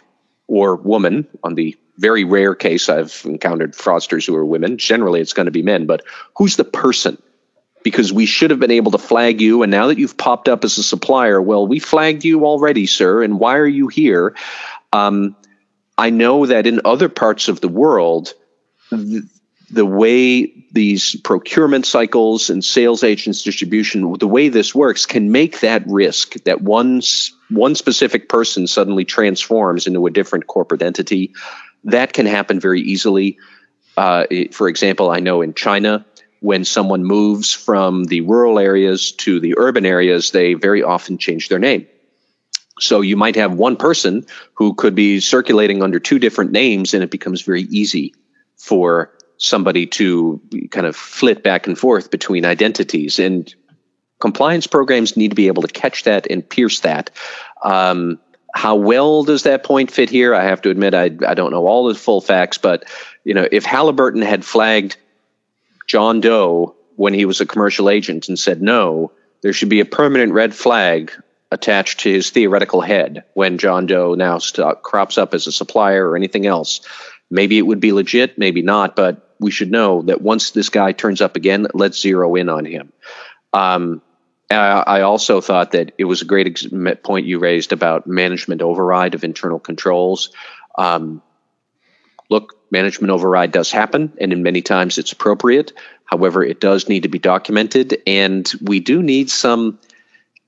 or 0.47 0.75
woman. 0.75 1.27
On 1.43 1.55
the 1.55 1.75
very 1.97 2.23
rare 2.23 2.53
case 2.53 2.89
I've 2.89 3.21
encountered 3.25 3.73
fraudsters 3.73 4.27
who 4.27 4.35
are 4.35 4.45
women. 4.45 4.77
Generally, 4.77 5.21
it's 5.21 5.33
going 5.33 5.45
to 5.47 5.51
be 5.51 5.63
men. 5.63 5.87
But 5.87 6.03
who's 6.37 6.55
the 6.55 6.63
person? 6.63 7.17
Because 7.87 8.11
we 8.11 8.25
should 8.25 8.51
have 8.51 8.59
been 8.59 8.69
able 8.69 8.91
to 8.91 8.97
flag 8.97 9.39
you. 9.39 9.63
And 9.63 9.71
now 9.71 9.87
that 9.87 9.97
you've 9.97 10.17
popped 10.17 10.49
up 10.49 10.65
as 10.65 10.77
a 10.77 10.83
supplier, 10.83 11.41
well, 11.41 11.65
we 11.65 11.79
flagged 11.79 12.25
you 12.25 12.45
already, 12.45 12.85
sir. 12.85 13.23
And 13.23 13.39
why 13.39 13.55
are 13.55 13.65
you 13.65 13.87
here? 13.87 14.35
Um, 14.91 15.37
I 15.97 16.09
know 16.09 16.45
that 16.47 16.67
in 16.67 16.81
other 16.83 17.07
parts 17.07 17.47
of 17.47 17.61
the 17.61 17.69
world, 17.69 18.33
the, 18.91 19.25
the 19.71 19.85
way 19.85 20.51
these 20.73 21.15
procurement 21.21 21.85
cycles 21.85 22.49
and 22.49 22.61
sales 22.61 23.05
agents 23.05 23.41
distribution, 23.41 24.17
the 24.19 24.27
way 24.27 24.49
this 24.49 24.75
works, 24.75 25.05
can 25.05 25.31
make 25.31 25.61
that 25.61 25.87
risk 25.87 26.33
that 26.43 26.59
one 26.59 27.01
one 27.49 27.73
specific 27.73 28.27
person 28.27 28.67
suddenly 28.67 29.05
transforms 29.05 29.87
into 29.87 30.05
a 30.07 30.11
different 30.11 30.47
corporate 30.47 30.81
entity. 30.81 31.33
That 31.85 32.11
can 32.11 32.25
happen 32.25 32.59
very 32.59 32.81
easily. 32.81 33.37
Uh, 33.95 34.25
for 34.51 34.67
example, 34.67 35.09
I 35.09 35.21
know 35.21 35.41
in 35.41 35.53
China, 35.53 36.05
when 36.39 36.65
someone 36.65 37.03
moves 37.03 37.53
from 37.53 38.05
the 38.05 38.21
rural 38.21 38.59
areas 38.59 39.11
to 39.11 39.39
the 39.39 39.55
urban 39.57 39.85
areas, 39.85 40.31
they 40.31 40.53
very 40.53 40.83
often 40.83 41.17
change 41.17 41.49
their 41.49 41.59
name. 41.59 41.87
So 42.79 43.01
you 43.01 43.17
might 43.17 43.35
have 43.35 43.53
one 43.53 43.75
person 43.75 44.25
who 44.53 44.73
could 44.75 44.93
be 44.93 45.19
circulating 45.19 45.81
under 45.81 45.99
two 45.99 46.19
different 46.19 46.51
names, 46.51 46.93
and 46.93 47.03
it 47.03 47.11
becomes 47.11 47.41
very 47.41 47.63
easy 47.63 48.13
for 48.55 49.11
somebody 49.37 49.85
to 49.85 50.41
kind 50.71 50.85
of 50.85 50.95
flit 50.95 51.43
back 51.43 51.67
and 51.67 51.77
forth 51.77 52.11
between 52.11 52.45
identities. 52.45 53.19
And 53.19 53.53
compliance 54.19 54.67
programs 54.67 55.17
need 55.17 55.29
to 55.29 55.35
be 55.35 55.47
able 55.47 55.63
to 55.63 55.67
catch 55.67 56.03
that 56.03 56.27
and 56.29 56.47
pierce 56.47 56.81
that. 56.81 57.09
Um, 57.63 58.19
how 58.53 58.75
well 58.75 59.23
does 59.23 59.43
that 59.43 59.63
point 59.63 59.91
fit 59.91 60.09
here? 60.09 60.33
I 60.33 60.43
have 60.43 60.61
to 60.63 60.69
admit, 60.69 60.93
I, 60.93 61.11
I 61.27 61.33
don't 61.33 61.51
know 61.51 61.67
all 61.67 61.87
the 61.87 61.95
full 61.95 62.21
facts, 62.21 62.57
but 62.57 62.85
you 63.23 63.33
know, 63.33 63.47
if 63.51 63.65
Halliburton 63.65 64.21
had 64.21 64.43
flagged 64.43 64.97
John 65.87 66.21
Doe 66.21 66.75
when 66.95 67.13
he 67.13 67.25
was 67.25 67.41
a 67.41 67.45
commercial 67.45 67.89
agent 67.89 68.27
and 68.27 68.37
said 68.37 68.61
no, 68.61 69.11
there 69.41 69.53
should 69.53 69.69
be 69.69 69.79
a 69.79 69.85
permanent 69.85 70.33
red 70.33 70.53
flag 70.53 71.11
attached 71.51 72.01
to 72.01 72.11
his 72.11 72.29
theoretical 72.29 72.81
head 72.81 73.23
when 73.33 73.57
John 73.57 73.85
Doe 73.85 74.15
now 74.15 74.39
st- 74.39 74.81
crops 74.81 75.17
up 75.17 75.33
as 75.33 75.47
a 75.47 75.51
supplier 75.51 76.09
or 76.09 76.15
anything 76.17 76.45
else. 76.45 76.81
Maybe 77.29 77.57
it 77.57 77.63
would 77.63 77.79
be 77.79 77.93
legit, 77.93 78.37
maybe 78.37 78.61
not, 78.61 78.95
but 78.95 79.35
we 79.39 79.51
should 79.51 79.71
know 79.71 80.01
that 80.03 80.21
once 80.21 80.51
this 80.51 80.69
guy 80.69 80.91
turns 80.91 81.21
up 81.21 81.35
again, 81.35 81.67
let's 81.73 82.01
zero 82.01 82.35
in 82.35 82.49
on 82.49 82.65
him. 82.65 82.91
Um, 83.53 84.01
I 84.49 85.01
also 85.01 85.41
thought 85.41 85.71
that 85.71 85.91
it 85.97 86.05
was 86.05 86.21
a 86.21 86.25
great 86.25 86.47
ex- 86.47 86.67
point 87.03 87.25
you 87.25 87.37
raised 87.37 87.73
about 87.73 88.07
management 88.07 88.61
override 88.61 89.13
of 89.13 89.25
internal 89.25 89.59
controls. 89.59 90.29
Um, 90.77 91.21
look, 92.29 92.56
management 92.71 93.11
override 93.11 93.51
does 93.51 93.71
happen, 93.71 94.13
and 94.19 94.33
in 94.33 94.43
many 94.43 94.61
times 94.61 94.97
it's 94.97 95.11
appropriate. 95.11 95.73
However, 96.05 96.43
it 96.43 96.59
does 96.59 96.87
need 96.87 97.03
to 97.03 97.09
be 97.09 97.19
documented, 97.19 98.01
and 98.07 98.51
we 98.61 98.79
do 98.79 99.03
need 99.03 99.29
some 99.29 99.79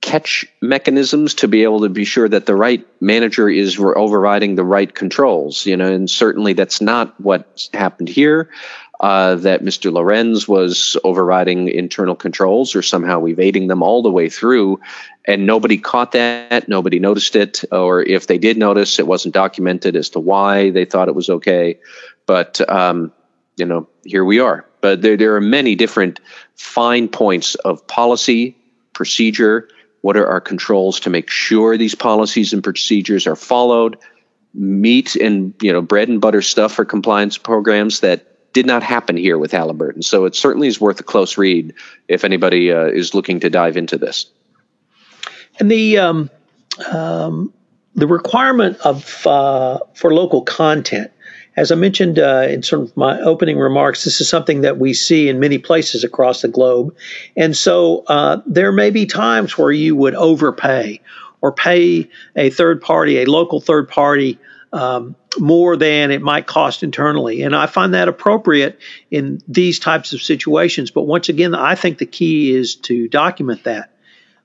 catch 0.00 0.46
mechanisms 0.62 1.34
to 1.34 1.48
be 1.48 1.62
able 1.62 1.80
to 1.82 1.90
be 1.90 2.04
sure 2.04 2.28
that 2.28 2.46
the 2.46 2.54
right 2.56 2.86
manager 3.02 3.50
is 3.50 3.78
overriding 3.78 4.54
the 4.54 4.64
right 4.64 4.94
controls. 4.94 5.66
You 5.66 5.76
know, 5.76 5.92
and 5.92 6.08
certainly 6.08 6.54
that's 6.54 6.80
not 6.80 7.20
what 7.20 7.68
happened 7.74 8.08
here. 8.08 8.50
Uh, 9.00 9.34
that 9.36 9.62
Mr. 9.62 9.90
Lorenz 9.90 10.46
was 10.46 10.94
overriding 11.04 11.68
internal 11.68 12.14
controls 12.14 12.74
or 12.74 12.82
somehow 12.82 13.24
evading 13.24 13.66
them 13.66 13.82
all 13.82 14.02
the 14.02 14.10
way 14.10 14.28
through, 14.28 14.78
and 15.24 15.46
nobody 15.46 15.78
caught 15.78 16.12
that, 16.12 16.68
nobody 16.68 16.98
noticed 16.98 17.34
it, 17.34 17.64
or 17.72 18.02
if 18.02 18.26
they 18.26 18.36
did 18.36 18.58
notice, 18.58 18.98
it 18.98 19.06
wasn't 19.06 19.32
documented 19.32 19.96
as 19.96 20.10
to 20.10 20.20
why 20.20 20.68
they 20.68 20.84
thought 20.84 21.08
it 21.08 21.14
was 21.14 21.30
okay. 21.30 21.78
But 22.30 22.60
um, 22.70 23.10
you 23.56 23.66
know, 23.66 23.88
here 24.04 24.24
we 24.24 24.38
are. 24.38 24.64
But 24.80 25.02
there, 25.02 25.16
there 25.16 25.34
are 25.34 25.40
many 25.40 25.74
different 25.74 26.20
fine 26.54 27.08
points 27.08 27.56
of 27.56 27.84
policy, 27.88 28.56
procedure. 28.92 29.68
What 30.02 30.16
are 30.16 30.28
our 30.28 30.40
controls 30.40 31.00
to 31.00 31.10
make 31.10 31.28
sure 31.28 31.76
these 31.76 31.96
policies 31.96 32.52
and 32.52 32.62
procedures 32.62 33.26
are 33.26 33.34
followed? 33.34 33.98
Meat 34.54 35.16
and 35.16 35.54
you 35.60 35.72
know 35.72 35.82
bread 35.82 36.08
and 36.08 36.20
butter 36.20 36.40
stuff 36.40 36.74
for 36.74 36.84
compliance 36.84 37.36
programs 37.36 37.98
that 37.98 38.52
did 38.52 38.64
not 38.64 38.84
happen 38.84 39.16
here 39.16 39.36
with 39.36 39.50
Halliburton. 39.50 40.02
So 40.02 40.24
it 40.24 40.36
certainly 40.36 40.68
is 40.68 40.80
worth 40.80 41.00
a 41.00 41.02
close 41.02 41.36
read 41.36 41.74
if 42.06 42.22
anybody 42.22 42.70
uh, 42.70 42.84
is 42.84 43.12
looking 43.12 43.40
to 43.40 43.50
dive 43.50 43.76
into 43.76 43.98
this. 43.98 44.30
And 45.58 45.68
the 45.68 45.98
um, 45.98 46.30
um, 46.92 47.52
the 47.96 48.06
requirement 48.06 48.78
of 48.84 49.26
uh, 49.26 49.80
for 49.94 50.14
local 50.14 50.42
content 50.42 51.10
as 51.60 51.70
I 51.70 51.74
mentioned 51.74 52.18
uh, 52.18 52.46
in 52.48 52.62
sort 52.62 52.80
of 52.80 52.96
my 52.96 53.20
opening 53.20 53.58
remarks, 53.58 54.04
this 54.04 54.18
is 54.18 54.30
something 54.30 54.62
that 54.62 54.78
we 54.78 54.94
see 54.94 55.28
in 55.28 55.38
many 55.38 55.58
places 55.58 56.04
across 56.04 56.40
the 56.40 56.48
globe. 56.48 56.96
And 57.36 57.54
so 57.54 58.02
uh, 58.06 58.40
there 58.46 58.72
may 58.72 58.88
be 58.88 59.04
times 59.04 59.58
where 59.58 59.70
you 59.70 59.94
would 59.94 60.14
overpay 60.14 61.02
or 61.42 61.52
pay 61.52 62.08
a 62.34 62.48
third 62.48 62.80
party, 62.80 63.18
a 63.18 63.26
local 63.26 63.60
third 63.60 63.90
party, 63.90 64.38
um, 64.72 65.14
more 65.38 65.76
than 65.76 66.10
it 66.10 66.22
might 66.22 66.46
cost 66.46 66.82
internally. 66.82 67.42
And 67.42 67.54
I 67.54 67.66
find 67.66 67.92
that 67.92 68.08
appropriate 68.08 68.80
in 69.10 69.42
these 69.46 69.78
types 69.78 70.14
of 70.14 70.22
situations. 70.22 70.90
But 70.90 71.02
once 71.02 71.28
again, 71.28 71.54
I 71.54 71.74
think 71.74 71.98
the 71.98 72.06
key 72.06 72.54
is 72.56 72.74
to 72.76 73.06
document 73.06 73.64
that. 73.64 73.92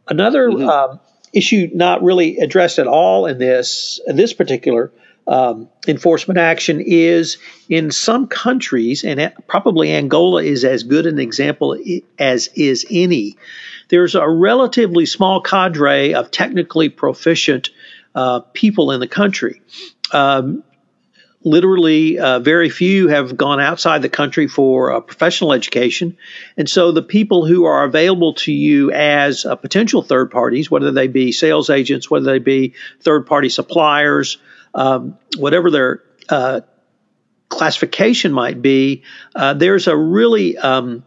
Another 0.09 0.49
mm-hmm. 0.49 0.67
um, 0.67 0.99
issue 1.31 1.69
not 1.73 2.03
really 2.03 2.39
addressed 2.39 2.77
at 2.77 2.87
all 2.87 3.25
in 3.25 3.37
this, 3.37 4.01
in 4.05 4.17
this 4.17 4.33
particular 4.33 4.91
um, 5.27 5.69
enforcement 5.87 6.37
action 6.37 6.81
is 6.81 7.37
in 7.69 7.91
some 7.91 8.27
countries, 8.27 9.03
and 9.03 9.33
probably 9.47 9.91
Angola 9.91 10.43
is 10.43 10.63
as 10.63 10.83
good 10.83 11.05
an 11.05 11.19
example 11.19 11.77
as 12.19 12.49
is 12.55 12.85
any. 12.89 13.37
There's 13.89 14.15
a 14.15 14.27
relatively 14.27 15.05
small 15.05 15.41
cadre 15.41 16.13
of 16.13 16.31
technically 16.31 16.89
proficient 16.89 17.69
uh, 18.13 18.41
people 18.53 18.91
in 18.91 18.99
the 18.99 19.07
country. 19.07 19.61
Um, 20.11 20.63
literally, 21.43 22.17
uh, 22.17 22.39
very 22.39 22.69
few 22.69 23.07
have 23.07 23.37
gone 23.37 23.59
outside 23.59 24.01
the 24.01 24.09
country 24.09 24.47
for 24.47 24.99
professional 25.01 25.53
education. 25.53 26.17
And 26.57 26.67
so 26.67 26.91
the 26.91 27.03
people 27.03 27.45
who 27.45 27.65
are 27.65 27.83
available 27.83 28.33
to 28.35 28.51
you 28.51 28.91
as 28.91 29.45
uh, 29.45 29.55
potential 29.55 30.01
third 30.01 30.31
parties, 30.31 30.71
whether 30.71 30.91
they 30.91 31.07
be 31.07 31.31
sales 31.31 31.69
agents, 31.69 32.09
whether 32.09 32.25
they 32.25 32.39
be 32.39 32.73
third 33.01 33.27
party 33.27 33.49
suppliers, 33.49 34.39
um, 34.75 35.17
whatever 35.37 35.71
their 35.71 36.03
uh, 36.29 36.61
classification 37.49 38.31
might 38.31 38.61
be, 38.61 39.03
uh, 39.35 39.53
there's 39.53 39.87
a 39.87 39.95
really 39.95 40.57
um, 40.57 41.03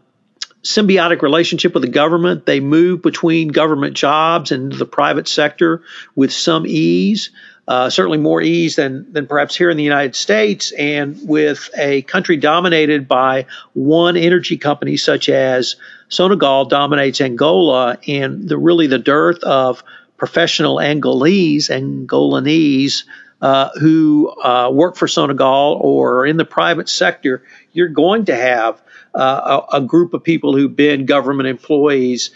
symbiotic 0.63 1.21
relationship 1.21 1.73
with 1.73 1.83
the 1.83 1.89
government. 1.89 2.45
They 2.45 2.59
move 2.59 3.01
between 3.01 3.49
government 3.49 3.95
jobs 3.95 4.51
and 4.51 4.71
the 4.71 4.85
private 4.85 5.27
sector 5.27 5.83
with 6.15 6.33
some 6.33 6.65
ease. 6.67 7.29
Uh, 7.67 7.87
certainly 7.87 8.17
more 8.17 8.41
ease 8.41 8.75
than 8.75 9.05
than 9.13 9.27
perhaps 9.27 9.55
here 9.55 9.69
in 9.69 9.77
the 9.77 9.83
United 9.83 10.15
States, 10.15 10.71
and 10.71 11.19
with 11.21 11.69
a 11.77 12.01
country 12.01 12.35
dominated 12.35 13.07
by 13.07 13.45
one 13.73 14.17
energy 14.17 14.57
company 14.57 14.97
such 14.97 15.29
as 15.29 15.75
Sonangol 16.09 16.67
dominates 16.67 17.21
Angola, 17.21 17.99
and 18.07 18.49
the 18.49 18.57
really 18.57 18.87
the 18.87 18.97
dearth 18.97 19.43
of 19.43 19.83
professional 20.17 20.77
Angolese, 20.77 21.69
Angolanese 21.69 23.03
uh, 23.41 23.69
who 23.79 24.29
uh, 24.43 24.69
work 24.71 24.95
for 24.95 25.07
Sonangol 25.07 25.79
or 25.79 26.25
in 26.25 26.37
the 26.37 26.45
private 26.45 26.89
sector, 26.89 27.43
you're 27.71 27.87
going 27.87 28.25
to 28.25 28.35
have 28.35 28.81
uh, 29.15 29.61
a, 29.71 29.77
a, 29.77 29.81
group 29.81 30.13
of 30.13 30.23
people 30.23 30.55
who've 30.55 30.75
been 30.75 31.05
government 31.05 31.47
employees 31.47 32.31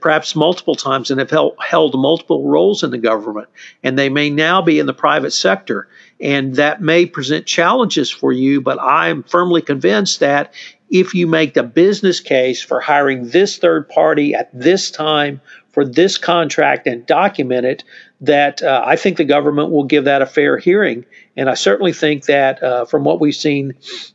perhaps 0.00 0.34
multiple 0.34 0.74
times 0.74 1.10
and 1.10 1.20
have 1.20 1.28
held, 1.28 1.54
held 1.60 2.00
multiple 2.00 2.48
roles 2.48 2.82
in 2.82 2.90
the 2.90 2.98
government. 2.98 3.48
And 3.82 3.98
they 3.98 4.08
may 4.08 4.30
now 4.30 4.62
be 4.62 4.78
in 4.78 4.86
the 4.86 4.94
private 4.94 5.32
sector. 5.32 5.88
And 6.20 6.54
that 6.54 6.80
may 6.80 7.04
present 7.04 7.46
challenges 7.46 8.10
for 8.10 8.32
you, 8.32 8.62
but 8.62 8.80
I'm 8.80 9.22
firmly 9.24 9.60
convinced 9.60 10.20
that 10.20 10.54
if 10.88 11.14
you 11.14 11.26
make 11.26 11.54
the 11.54 11.62
business 11.62 12.20
case 12.20 12.62
for 12.62 12.80
hiring 12.80 13.28
this 13.28 13.58
third 13.58 13.88
party 13.88 14.34
at 14.34 14.48
this 14.58 14.90
time 14.90 15.40
for 15.72 15.84
this 15.84 16.16
contract 16.16 16.86
and 16.86 17.04
document 17.04 17.66
it, 17.66 17.84
that 18.26 18.62
uh, 18.62 18.82
I 18.84 18.96
think 18.96 19.16
the 19.16 19.24
government 19.24 19.70
will 19.70 19.84
give 19.84 20.04
that 20.04 20.22
a 20.22 20.26
fair 20.26 20.58
hearing. 20.58 21.04
And 21.36 21.50
I 21.50 21.54
certainly 21.54 21.92
think 21.92 22.26
that 22.26 22.62
uh, 22.62 22.84
from 22.84 23.04
what 23.04 23.20
we've 23.20 23.34
seen 23.34 23.74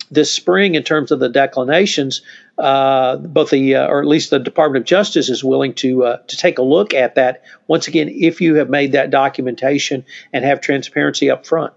this 0.09 0.33
spring 0.33 0.75
in 0.75 0.83
terms 0.83 1.11
of 1.11 1.19
the 1.19 1.29
declinations, 1.29 2.21
uh, 2.57 3.17
both 3.17 3.51
the 3.51 3.75
uh, 3.75 3.87
or 3.87 3.99
at 3.99 4.07
least 4.07 4.29
the 4.29 4.39
Department 4.39 4.83
of 4.83 4.87
Justice 4.87 5.29
is 5.29 5.43
willing 5.43 5.73
to 5.75 6.05
uh, 6.05 6.17
to 6.27 6.37
take 6.37 6.57
a 6.57 6.61
look 6.61 6.93
at 6.93 7.15
that 7.15 7.43
once 7.67 7.87
again 7.87 8.09
if 8.09 8.41
you 8.41 8.55
have 8.55 8.69
made 8.69 8.93
that 8.93 9.11
documentation 9.11 10.05
and 10.33 10.43
have 10.43 10.61
transparency 10.61 11.29
up 11.29 11.45
front. 11.45 11.73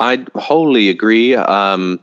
I 0.00 0.26
wholly 0.34 0.88
agree. 0.90 1.34
Um, 1.34 2.00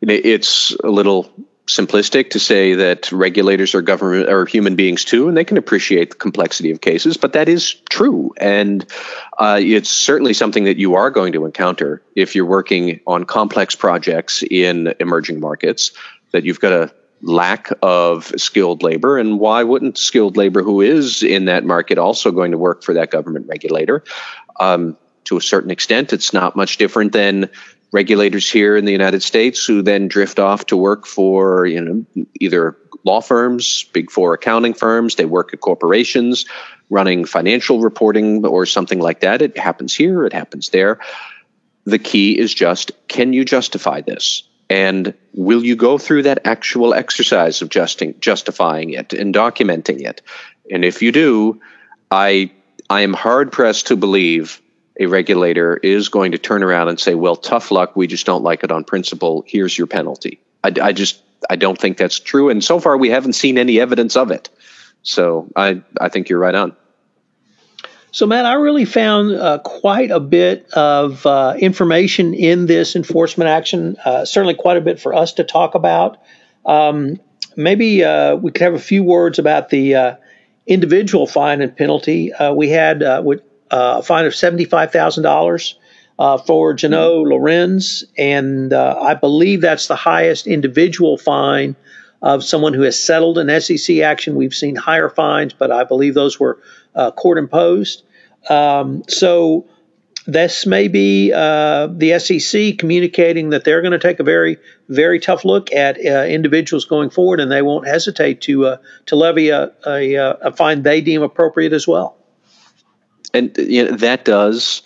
it's 0.00 0.74
a 0.82 0.88
little 0.88 1.30
simplistic 1.76 2.30
to 2.30 2.38
say 2.38 2.74
that 2.74 3.10
regulators 3.12 3.74
are 3.74 3.82
government 3.82 4.28
or 4.28 4.46
human 4.46 4.76
beings 4.76 5.04
too, 5.04 5.28
and 5.28 5.36
they 5.36 5.44
can 5.44 5.56
appreciate 5.56 6.10
the 6.10 6.16
complexity 6.16 6.70
of 6.70 6.80
cases. 6.80 7.16
But 7.16 7.32
that 7.32 7.48
is 7.48 7.74
true, 7.88 8.32
and 8.36 8.84
uh, 9.38 9.58
it's 9.62 9.90
certainly 9.90 10.34
something 10.34 10.64
that 10.64 10.76
you 10.76 10.94
are 10.94 11.10
going 11.10 11.32
to 11.32 11.44
encounter 11.44 12.02
if 12.16 12.34
you're 12.34 12.46
working 12.46 13.00
on 13.06 13.24
complex 13.24 13.74
projects 13.74 14.42
in 14.42 14.94
emerging 15.00 15.40
markets. 15.40 15.92
That 16.32 16.44
you've 16.44 16.60
got 16.60 16.72
a 16.72 16.94
lack 17.22 17.70
of 17.82 18.32
skilled 18.36 18.82
labor, 18.82 19.18
and 19.18 19.38
why 19.38 19.62
wouldn't 19.62 19.98
skilled 19.98 20.36
labor 20.36 20.62
who 20.62 20.80
is 20.80 21.22
in 21.22 21.46
that 21.46 21.64
market 21.64 21.98
also 21.98 22.30
going 22.30 22.52
to 22.52 22.58
work 22.58 22.82
for 22.82 22.94
that 22.94 23.10
government 23.10 23.46
regulator? 23.48 24.04
Um, 24.58 24.96
to 25.24 25.36
a 25.36 25.40
certain 25.40 25.70
extent, 25.70 26.12
it's 26.12 26.32
not 26.32 26.56
much 26.56 26.76
different 26.76 27.12
than 27.12 27.50
regulators 27.92 28.50
here 28.50 28.76
in 28.76 28.84
the 28.84 28.92
United 28.92 29.22
States 29.22 29.64
who 29.64 29.82
then 29.82 30.08
drift 30.08 30.38
off 30.38 30.66
to 30.66 30.76
work 30.76 31.06
for 31.06 31.66
you 31.66 31.80
know 31.80 32.26
either 32.40 32.76
law 33.04 33.20
firms, 33.20 33.84
big 33.92 34.10
four 34.10 34.34
accounting 34.34 34.74
firms. 34.74 35.16
They 35.16 35.24
work 35.24 35.54
at 35.54 35.60
corporations, 35.60 36.44
running 36.90 37.24
financial 37.24 37.80
reporting 37.80 38.44
or 38.44 38.66
something 38.66 39.00
like 39.00 39.20
that. 39.20 39.42
It 39.42 39.56
happens 39.56 39.94
here. 39.94 40.24
It 40.24 40.32
happens 40.32 40.70
there. 40.70 41.00
The 41.84 41.98
key 41.98 42.38
is 42.38 42.52
just 42.52 42.92
can 43.08 43.32
you 43.32 43.44
justify 43.44 44.00
this? 44.02 44.44
And 44.68 45.14
will 45.34 45.64
you 45.64 45.74
go 45.74 45.98
through 45.98 46.22
that 46.24 46.46
actual 46.46 46.94
exercise 46.94 47.60
of 47.60 47.70
justing, 47.70 48.20
justifying 48.20 48.90
it 48.90 49.12
and 49.12 49.34
documenting 49.34 50.02
it? 50.02 50.22
And 50.70 50.84
if 50.84 51.02
you 51.02 51.10
do, 51.10 51.60
I 52.10 52.52
I 52.88 53.00
am 53.00 53.12
hard 53.12 53.50
pressed 53.50 53.88
to 53.88 53.96
believe 53.96 54.60
a 55.00 55.06
regulator 55.06 55.78
is 55.78 56.10
going 56.10 56.32
to 56.32 56.38
turn 56.38 56.62
around 56.62 56.88
and 56.88 57.00
say, 57.00 57.14
well, 57.14 57.34
tough 57.34 57.70
luck. 57.70 57.96
We 57.96 58.06
just 58.06 58.26
don't 58.26 58.44
like 58.44 58.62
it 58.62 58.70
on 58.70 58.84
principle. 58.84 59.42
Here's 59.46 59.76
your 59.76 59.86
penalty. 59.86 60.38
I, 60.62 60.72
I 60.80 60.92
just, 60.92 61.22
I 61.48 61.56
don't 61.56 61.78
think 61.78 61.96
that's 61.96 62.20
true. 62.20 62.50
And 62.50 62.62
so 62.62 62.78
far, 62.78 62.98
we 62.98 63.08
haven't 63.08 63.32
seen 63.32 63.56
any 63.56 63.80
evidence 63.80 64.14
of 64.14 64.30
it. 64.30 64.50
So 65.02 65.50
I, 65.56 65.82
I 65.98 66.10
think 66.10 66.28
you're 66.28 66.38
right 66.38 66.54
on. 66.54 66.76
So, 68.12 68.26
Matt, 68.26 68.44
I 68.44 68.54
really 68.54 68.84
found 68.84 69.34
uh, 69.34 69.58
quite 69.64 70.10
a 70.10 70.20
bit 70.20 70.68
of 70.72 71.24
uh, 71.24 71.54
information 71.58 72.34
in 72.34 72.66
this 72.66 72.94
enforcement 72.94 73.48
action. 73.48 73.96
Uh, 74.04 74.24
certainly, 74.24 74.54
quite 74.54 74.76
a 74.76 74.80
bit 74.80 75.00
for 75.00 75.14
us 75.14 75.34
to 75.34 75.44
talk 75.44 75.76
about. 75.76 76.18
Um, 76.66 77.20
maybe 77.56 78.02
uh, 78.02 78.34
we 78.34 78.50
could 78.50 78.62
have 78.62 78.74
a 78.74 78.80
few 78.80 79.04
words 79.04 79.38
about 79.38 79.70
the 79.70 79.94
uh, 79.94 80.16
individual 80.66 81.28
fine 81.28 81.62
and 81.62 81.74
penalty. 81.74 82.32
Uh, 82.32 82.52
we 82.52 82.68
had 82.68 83.02
uh, 83.02 83.22
a 83.70 84.02
fine 84.02 84.26
of 84.26 84.32
$75,000 84.32 85.74
uh, 86.18 86.36
for 86.36 86.74
Jeannot 86.74 87.28
Lorenz, 87.28 88.04
and 88.18 88.74
uh, 88.74 88.96
I 89.00 89.14
believe 89.14 89.62
that's 89.62 89.88
the 89.88 89.96
highest 89.96 90.46
individual 90.46 91.16
fine 91.16 91.76
of 92.20 92.44
someone 92.44 92.74
who 92.74 92.82
has 92.82 93.02
settled 93.02 93.38
an 93.38 93.60
SEC 93.60 93.98
action. 94.00 94.34
We've 94.34 94.54
seen 94.54 94.76
higher 94.76 95.08
fines, 95.08 95.54
but 95.54 95.72
I 95.72 95.84
believe 95.84 96.12
those 96.12 96.38
were 96.38 96.60
uh, 96.94 97.10
court 97.12 97.38
imposed. 97.38 98.02
Um, 98.50 99.02
so 99.08 99.66
this 100.26 100.66
may 100.66 100.88
be 100.88 101.32
uh, 101.32 101.86
the 101.86 102.18
SEC 102.18 102.76
communicating 102.76 103.48
that 103.50 103.64
they're 103.64 103.80
going 103.80 103.92
to 103.92 103.98
take 103.98 104.20
a 104.20 104.24
very, 104.24 104.58
very 104.90 105.20
tough 105.20 105.46
look 105.46 105.72
at 105.72 105.96
uh, 105.96 106.26
individuals 106.26 106.84
going 106.84 107.08
forward, 107.08 107.40
and 107.40 107.50
they 107.50 107.62
won't 107.62 107.86
hesitate 107.86 108.42
to 108.42 108.66
uh, 108.66 108.76
to 109.06 109.16
levy 109.16 109.48
a, 109.48 109.72
a, 109.86 110.14
a 110.42 110.52
fine 110.52 110.82
they 110.82 111.00
deem 111.00 111.22
appropriate 111.22 111.72
as 111.72 111.88
well 111.88 112.19
and 113.34 113.56
you 113.56 113.84
know, 113.84 113.96
that 113.96 114.24
does 114.24 114.82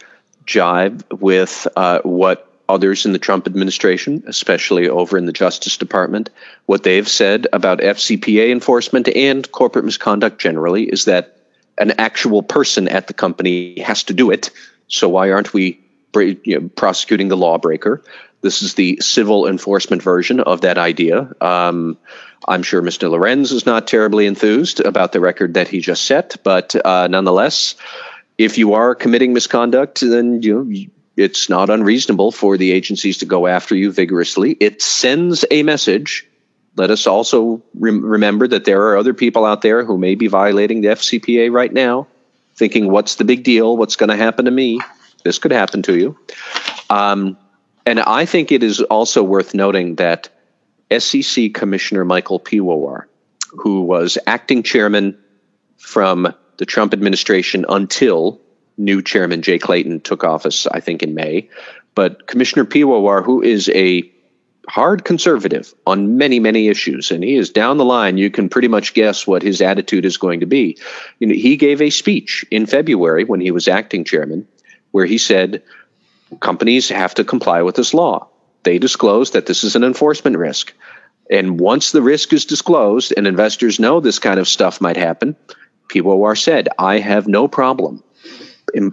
jive 0.47 1.03
with 1.21 1.67
uh, 1.77 2.01
what 2.03 2.51
others 2.69 3.05
in 3.05 3.13
the 3.13 3.19
Trump 3.19 3.47
administration, 3.47 4.23
especially 4.27 4.89
over 4.89 5.19
in 5.19 5.27
the 5.27 5.33
Justice 5.33 5.77
Department, 5.77 6.31
what 6.67 6.83
they've 6.83 7.09
said 7.09 7.47
about 7.53 7.79
FCPA 7.81 8.51
enforcement 8.51 9.09
and 9.09 9.51
corporate 9.53 9.85
misconduct 9.85 10.41
generally 10.41 10.85
is 10.85 11.05
that 11.05 11.37
an 11.79 11.93
actual 11.99 12.43
person 12.43 12.89
at 12.89 13.07
the 13.07 13.15
company 13.15 13.79
has 13.81 14.05
to 14.05 14.15
do 14.15 14.31
it. 14.31 14.51
So 14.89 15.09
why 15.09 15.31
aren't 15.31 15.53
we 15.53 15.81
you 16.15 16.39
know, 16.47 16.69
prosecuting 16.71 17.29
the 17.29 17.37
lawbreaker? 17.37 18.03
This 18.41 18.63
is 18.63 18.75
the 18.75 18.99
civil 19.01 19.47
enforcement 19.47 20.03
version 20.03 20.41
of 20.41 20.61
that 20.63 20.79
idea. 20.79 21.33
Um, 21.41 21.99
I'm 22.47 22.63
sure 22.63 22.83
Mr. 22.83 23.11
Lorenz 23.11 23.53
is 23.53 23.65
not 23.65 23.87
terribly 23.87 24.27
enthused 24.27 24.81
about 24.81 25.13
the 25.13 25.21
record 25.21 25.55
that 25.55 25.69
he 25.69 25.81
just 25.81 26.05
set, 26.05 26.37
but 26.45 26.77
uh, 26.85 27.09
nonetheless, 27.09 27.75
if 28.39 28.59
you 28.59 28.75
are 28.75 28.95
committing 28.95 29.33
misconduct, 29.33 30.01
then 30.01 30.43
you 30.43 30.65
know 30.65 30.91
it's 31.17 31.49
not 31.49 31.71
unreasonable 31.71 32.33
for 32.33 32.57
the 32.57 32.73
agencies 32.73 33.19
to 33.19 33.27
go 33.27 33.47
after 33.47 33.77
you 33.77 33.93
vigorously. 33.93 34.53
It 34.59 34.83
sends 34.83 35.45
a 35.51 35.63
message. 35.63 36.27
Let 36.77 36.91
us 36.91 37.07
also 37.07 37.63
remember 37.75 38.49
that 38.49 38.65
there 38.65 38.83
are 38.89 38.97
other 38.97 39.15
people 39.15 39.45
out 39.45 39.63
there 39.63 39.85
who 39.85 39.97
may 39.97 40.17
be 40.17 40.27
violating 40.27 40.81
the 40.81 40.89
FCPA 40.89 41.53
right 41.53 41.73
now, 41.73 42.09
thinking, 42.57 42.91
"What's 42.91 43.15
the 43.15 43.25
big 43.25 43.45
deal? 43.45 43.77
What's 43.77 43.97
going 43.97 44.11
to 44.11 44.17
happen 44.17 44.47
to 44.47 44.51
me? 44.51 44.81
This 45.23 45.39
could 45.39 45.53
happen 45.53 45.83
to 45.83 45.97
you." 45.97 46.19
Um, 46.91 47.37
and 47.87 48.01
I 48.01 48.25
think 48.25 48.51
it 48.51 48.63
is 48.63 48.81
also 48.81 49.23
worth 49.23 49.55
noting 49.55 49.97
that 49.97 50.29
SEC 50.91 51.55
Commissioner 51.55 52.05
Michael 52.05 52.41
Piwowar, 52.41 53.05
who 53.51 53.83
was 53.83 54.19
acting 54.27 54.63
chairman 54.63 55.17
from 55.77 56.35
the 56.57 56.67
Trump 56.67 56.93
administration 56.93 57.65
until 57.69 58.41
new 58.77 59.03
chairman 59.03 59.43
Jay 59.43 59.59
Clayton 59.59 60.01
took 60.01 60.25
office, 60.25 60.67
I 60.67 60.81
think, 60.81 61.03
in 61.03 61.15
May. 61.15 61.49
But 61.95 62.27
Commissioner 62.27 62.65
Piwowar, 62.65 63.25
who 63.25 63.43
is 63.43 63.69
a 63.71 64.11
hard 64.69 65.05
conservative 65.05 65.75
on 65.87 66.17
many, 66.17 66.41
many 66.41 66.69
issues, 66.69 67.11
and 67.11 67.23
he 67.23 67.37
is 67.37 67.51
down 67.51 67.77
the 67.77 67.85
line. 67.85 68.19
You 68.19 68.31
can 68.31 68.49
pretty 68.49 68.69
much 68.69 68.95
guess 68.95 69.27
what 69.27 69.43
his 69.43 69.61
attitude 69.61 70.05
is 70.05 70.17
going 70.17 70.41
to 70.41 70.47
be. 70.47 70.79
You 71.19 71.29
know, 71.29 71.35
he 71.35 71.57
gave 71.57 71.81
a 71.81 71.91
speech 71.91 72.45
in 72.51 72.67
February 72.67 73.25
when 73.25 73.41
he 73.41 73.51
was 73.51 73.69
acting 73.69 74.05
chairman, 74.05 74.49
where 74.91 75.07
he 75.07 75.19
said 75.19 75.63
companies 76.41 76.89
have 76.89 77.15
to 77.15 77.25
comply 77.25 77.63
with 77.63 77.77
this 77.77 77.95
law. 77.95 78.29
They 78.63 78.79
disclose 78.79 79.33
that 79.33 79.47
this 79.47 79.65
is 79.65 79.77
an 79.77 79.85
enforcement 79.85 80.39
risk. 80.39 80.73
And 81.31 81.61
once 81.61 81.93
the 81.93 82.03
risk 82.03 82.33
is 82.33 82.45
disclosed 82.45 83.13
and 83.17 83.27
investors 83.27 83.79
know 83.79 84.01
this 84.01 84.19
kind 84.19 84.41
of 84.41 84.49
stuff 84.49 84.81
might 84.81 84.97
happen, 84.97 85.37
Piwowar 85.89 86.41
said, 86.41 86.69
I 86.79 86.99
have 86.99 87.27
no 87.27 87.49
problem 87.49 88.03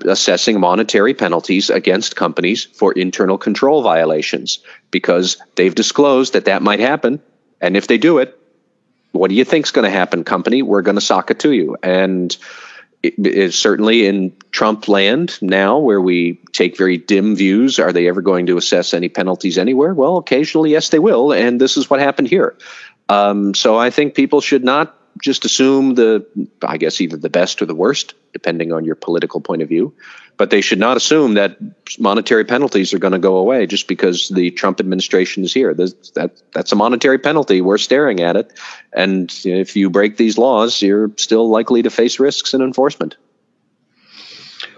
assessing 0.06 0.60
monetary 0.60 1.14
penalties 1.14 1.70
against 1.70 2.16
companies 2.16 2.66
for 2.66 2.92
internal 2.94 3.38
control 3.38 3.82
violations 3.82 4.60
because 4.92 5.38
they've 5.56 5.74
disclosed 5.76 6.34
that 6.34 6.46
that 6.46 6.62
might 6.62 6.80
happen. 6.80 7.20
And 7.62 7.76
if 7.76 7.88
they 7.88 7.98
do 7.98 8.20
it, 8.20 8.38
what 9.12 9.30
do 9.30 9.36
you 9.36 9.44
think's 9.44 9.72
going 9.72 9.90
to 9.90 9.98
happen, 9.98 10.24
company? 10.24 10.62
We're 10.62 10.82
going 10.82 10.96
to 10.96 11.02
sock 11.02 11.32
it 11.32 11.40
to 11.40 11.52
you. 11.52 11.78
And 11.84 12.36
it 13.04 13.52
certainly 13.54 14.06
in 14.06 14.32
Trump 14.52 14.88
land 14.88 15.40
now, 15.42 15.80
where 15.80 16.00
we 16.00 16.40
take 16.52 16.78
very 16.78 16.98
dim 16.98 17.36
views. 17.36 17.80
Are 17.80 17.92
they 17.92 18.08
ever 18.08 18.22
going 18.22 18.46
to 18.46 18.58
assess 18.58 18.94
any 18.94 19.10
penalties 19.10 19.58
anywhere? 19.58 19.94
Well, 19.94 20.18
occasionally, 20.18 20.72
yes, 20.72 20.90
they 20.90 21.00
will. 21.00 21.34
And 21.34 21.60
this 21.60 21.78
is 21.78 21.90
what 21.90 22.00
happened 22.00 22.28
here. 22.28 22.56
Um, 23.10 23.56
so 23.56 23.78
I 23.78 23.90
think 23.90 24.14
people 24.14 24.40
should 24.40 24.64
not 24.64 24.96
just 25.22 25.46
assume 25.46 25.96
the, 25.96 26.26
I 26.62 26.78
guess, 26.78 27.02
either 27.02 27.18
the 27.18 27.30
best 27.30 27.62
or 27.62 27.66
the 27.66 27.76
worst, 27.76 28.14
depending 28.34 28.72
on 28.72 28.86
your 28.86 28.96
political 28.96 29.42
point 29.42 29.62
of 29.62 29.70
view. 29.70 29.94
But 30.38 30.50
they 30.50 30.62
should 30.62 30.80
not 30.80 30.98
assume 30.98 31.36
that 31.36 31.58
monetary 32.00 32.46
penalties 32.46 32.94
are 32.94 33.00
going 33.00 33.14
to 33.14 33.20
go 33.20 33.38
away 33.38 33.68
just 33.68 33.88
because 33.88 34.30
the 34.30 34.52
Trump 34.52 34.80
administration 34.80 35.44
is 35.44 35.54
here. 35.54 35.74
that, 35.74 36.42
that's 36.54 36.72
a 36.72 36.76
monetary 36.76 37.20
penalty. 37.20 37.62
We're 37.62 37.78
staring 37.78 38.22
at 38.22 38.36
it. 38.36 38.52
And 38.94 39.32
if 39.44 39.76
you 39.76 39.90
break 39.90 40.18
these 40.18 40.38
laws, 40.38 40.82
you're 40.82 41.12
still 41.18 41.50
likely 41.50 41.84
to 41.84 41.90
face 41.90 42.20
risks 42.20 42.54
in 42.54 42.62
enforcement. 42.62 43.18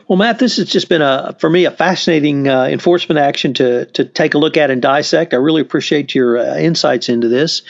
Well, 0.07 0.17
Matt, 0.17 0.39
this 0.39 0.57
has 0.57 0.67
just 0.67 0.89
been 0.89 1.01
a 1.01 1.35
for 1.39 1.49
me 1.49 1.65
a 1.65 1.71
fascinating 1.71 2.47
uh, 2.47 2.65
enforcement 2.65 3.19
action 3.19 3.53
to 3.55 3.85
to 3.85 4.03
take 4.05 4.33
a 4.33 4.37
look 4.37 4.57
at 4.57 4.69
and 4.69 4.81
dissect. 4.81 5.33
I 5.33 5.37
really 5.37 5.61
appreciate 5.61 6.13
your 6.13 6.37
uh, 6.37 6.57
insights 6.57 7.07
into 7.07 7.29
this, 7.29 7.61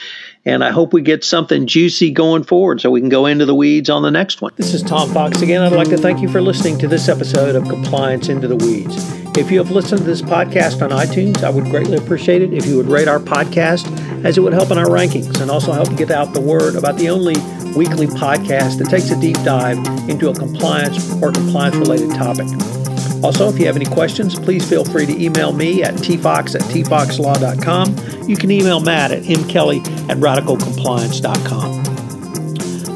and 0.46 0.62
I 0.62 0.70
hope 0.70 0.92
we 0.92 1.02
get 1.02 1.24
something 1.24 1.66
juicy 1.66 2.10
going 2.10 2.42
forward 2.42 2.80
so 2.80 2.90
we 2.90 3.00
can 3.00 3.08
go 3.08 3.26
into 3.26 3.46
the 3.46 3.54
weeds 3.54 3.88
on 3.88 4.02
the 4.02 4.10
next 4.10 4.42
one. 4.42 4.52
This 4.56 4.74
is 4.74 4.82
Tom 4.82 5.12
Fox 5.12 5.40
again. 5.42 5.62
I'd 5.62 5.72
like 5.72 5.88
to 5.88 5.96
thank 5.96 6.20
you 6.20 6.28
for 6.28 6.40
listening 6.40 6.78
to 6.78 6.88
this 6.88 7.08
episode 7.08 7.54
of 7.54 7.68
Compliance 7.68 8.28
Into 8.28 8.46
the 8.46 8.56
Weeds. 8.56 8.94
If 9.36 9.50
you 9.50 9.58
have 9.58 9.70
listened 9.70 10.00
to 10.00 10.04
this 10.04 10.22
podcast 10.22 10.82
on 10.82 10.90
iTunes, 10.90 11.42
I 11.42 11.50
would 11.50 11.64
greatly 11.64 11.96
appreciate 11.96 12.42
it 12.42 12.52
if 12.52 12.66
you 12.66 12.76
would 12.76 12.86
rate 12.86 13.08
our 13.08 13.18
podcast, 13.18 13.84
as 14.24 14.38
it 14.38 14.42
would 14.42 14.52
help 14.52 14.70
in 14.70 14.78
our 14.78 14.86
rankings 14.86 15.40
and 15.40 15.50
also 15.50 15.72
help 15.72 15.96
get 15.96 16.10
out 16.10 16.34
the 16.34 16.40
word 16.40 16.76
about 16.76 16.96
the 16.96 17.08
only 17.08 17.34
weekly 17.74 18.06
podcast 18.06 18.78
that 18.78 18.88
takes 18.90 19.10
a 19.10 19.20
deep 19.20 19.36
dive 19.42 19.78
into 20.08 20.28
a 20.28 20.34
compliance 20.34 21.12
or 21.20 21.32
compliance 21.32 21.74
related 21.76 22.10
topic. 22.10 22.83
Also, 23.24 23.48
if 23.48 23.58
you 23.58 23.64
have 23.64 23.76
any 23.76 23.86
questions, 23.86 24.38
please 24.38 24.68
feel 24.68 24.84
free 24.84 25.06
to 25.06 25.18
email 25.18 25.52
me 25.52 25.82
at 25.82 25.94
tfox 25.94 26.54
at 26.54 26.60
tfoxlaw.com. 26.60 28.28
You 28.28 28.36
can 28.36 28.50
email 28.50 28.80
Matt 28.80 29.12
at 29.12 29.22
mkelly 29.22 29.80
at 30.10 30.18
radicalcompliance.com. 30.18 31.84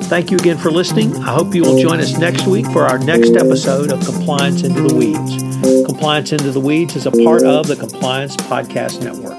Thank 0.02 0.30
you 0.30 0.36
again 0.36 0.58
for 0.58 0.70
listening. 0.70 1.16
I 1.16 1.32
hope 1.32 1.54
you 1.54 1.62
will 1.62 1.80
join 1.80 2.00
us 2.00 2.18
next 2.18 2.46
week 2.46 2.66
for 2.66 2.86
our 2.86 2.98
next 2.98 3.36
episode 3.36 3.90
of 3.90 4.04
Compliance 4.04 4.62
Into 4.62 4.82
the 4.82 4.94
Weeds. 4.94 5.86
Compliance 5.86 6.32
Into 6.32 6.50
the 6.50 6.60
Weeds 6.60 6.94
is 6.94 7.06
a 7.06 7.10
part 7.10 7.42
of 7.42 7.66
the 7.66 7.76
Compliance 7.76 8.36
Podcast 8.36 9.02
Network. 9.02 9.38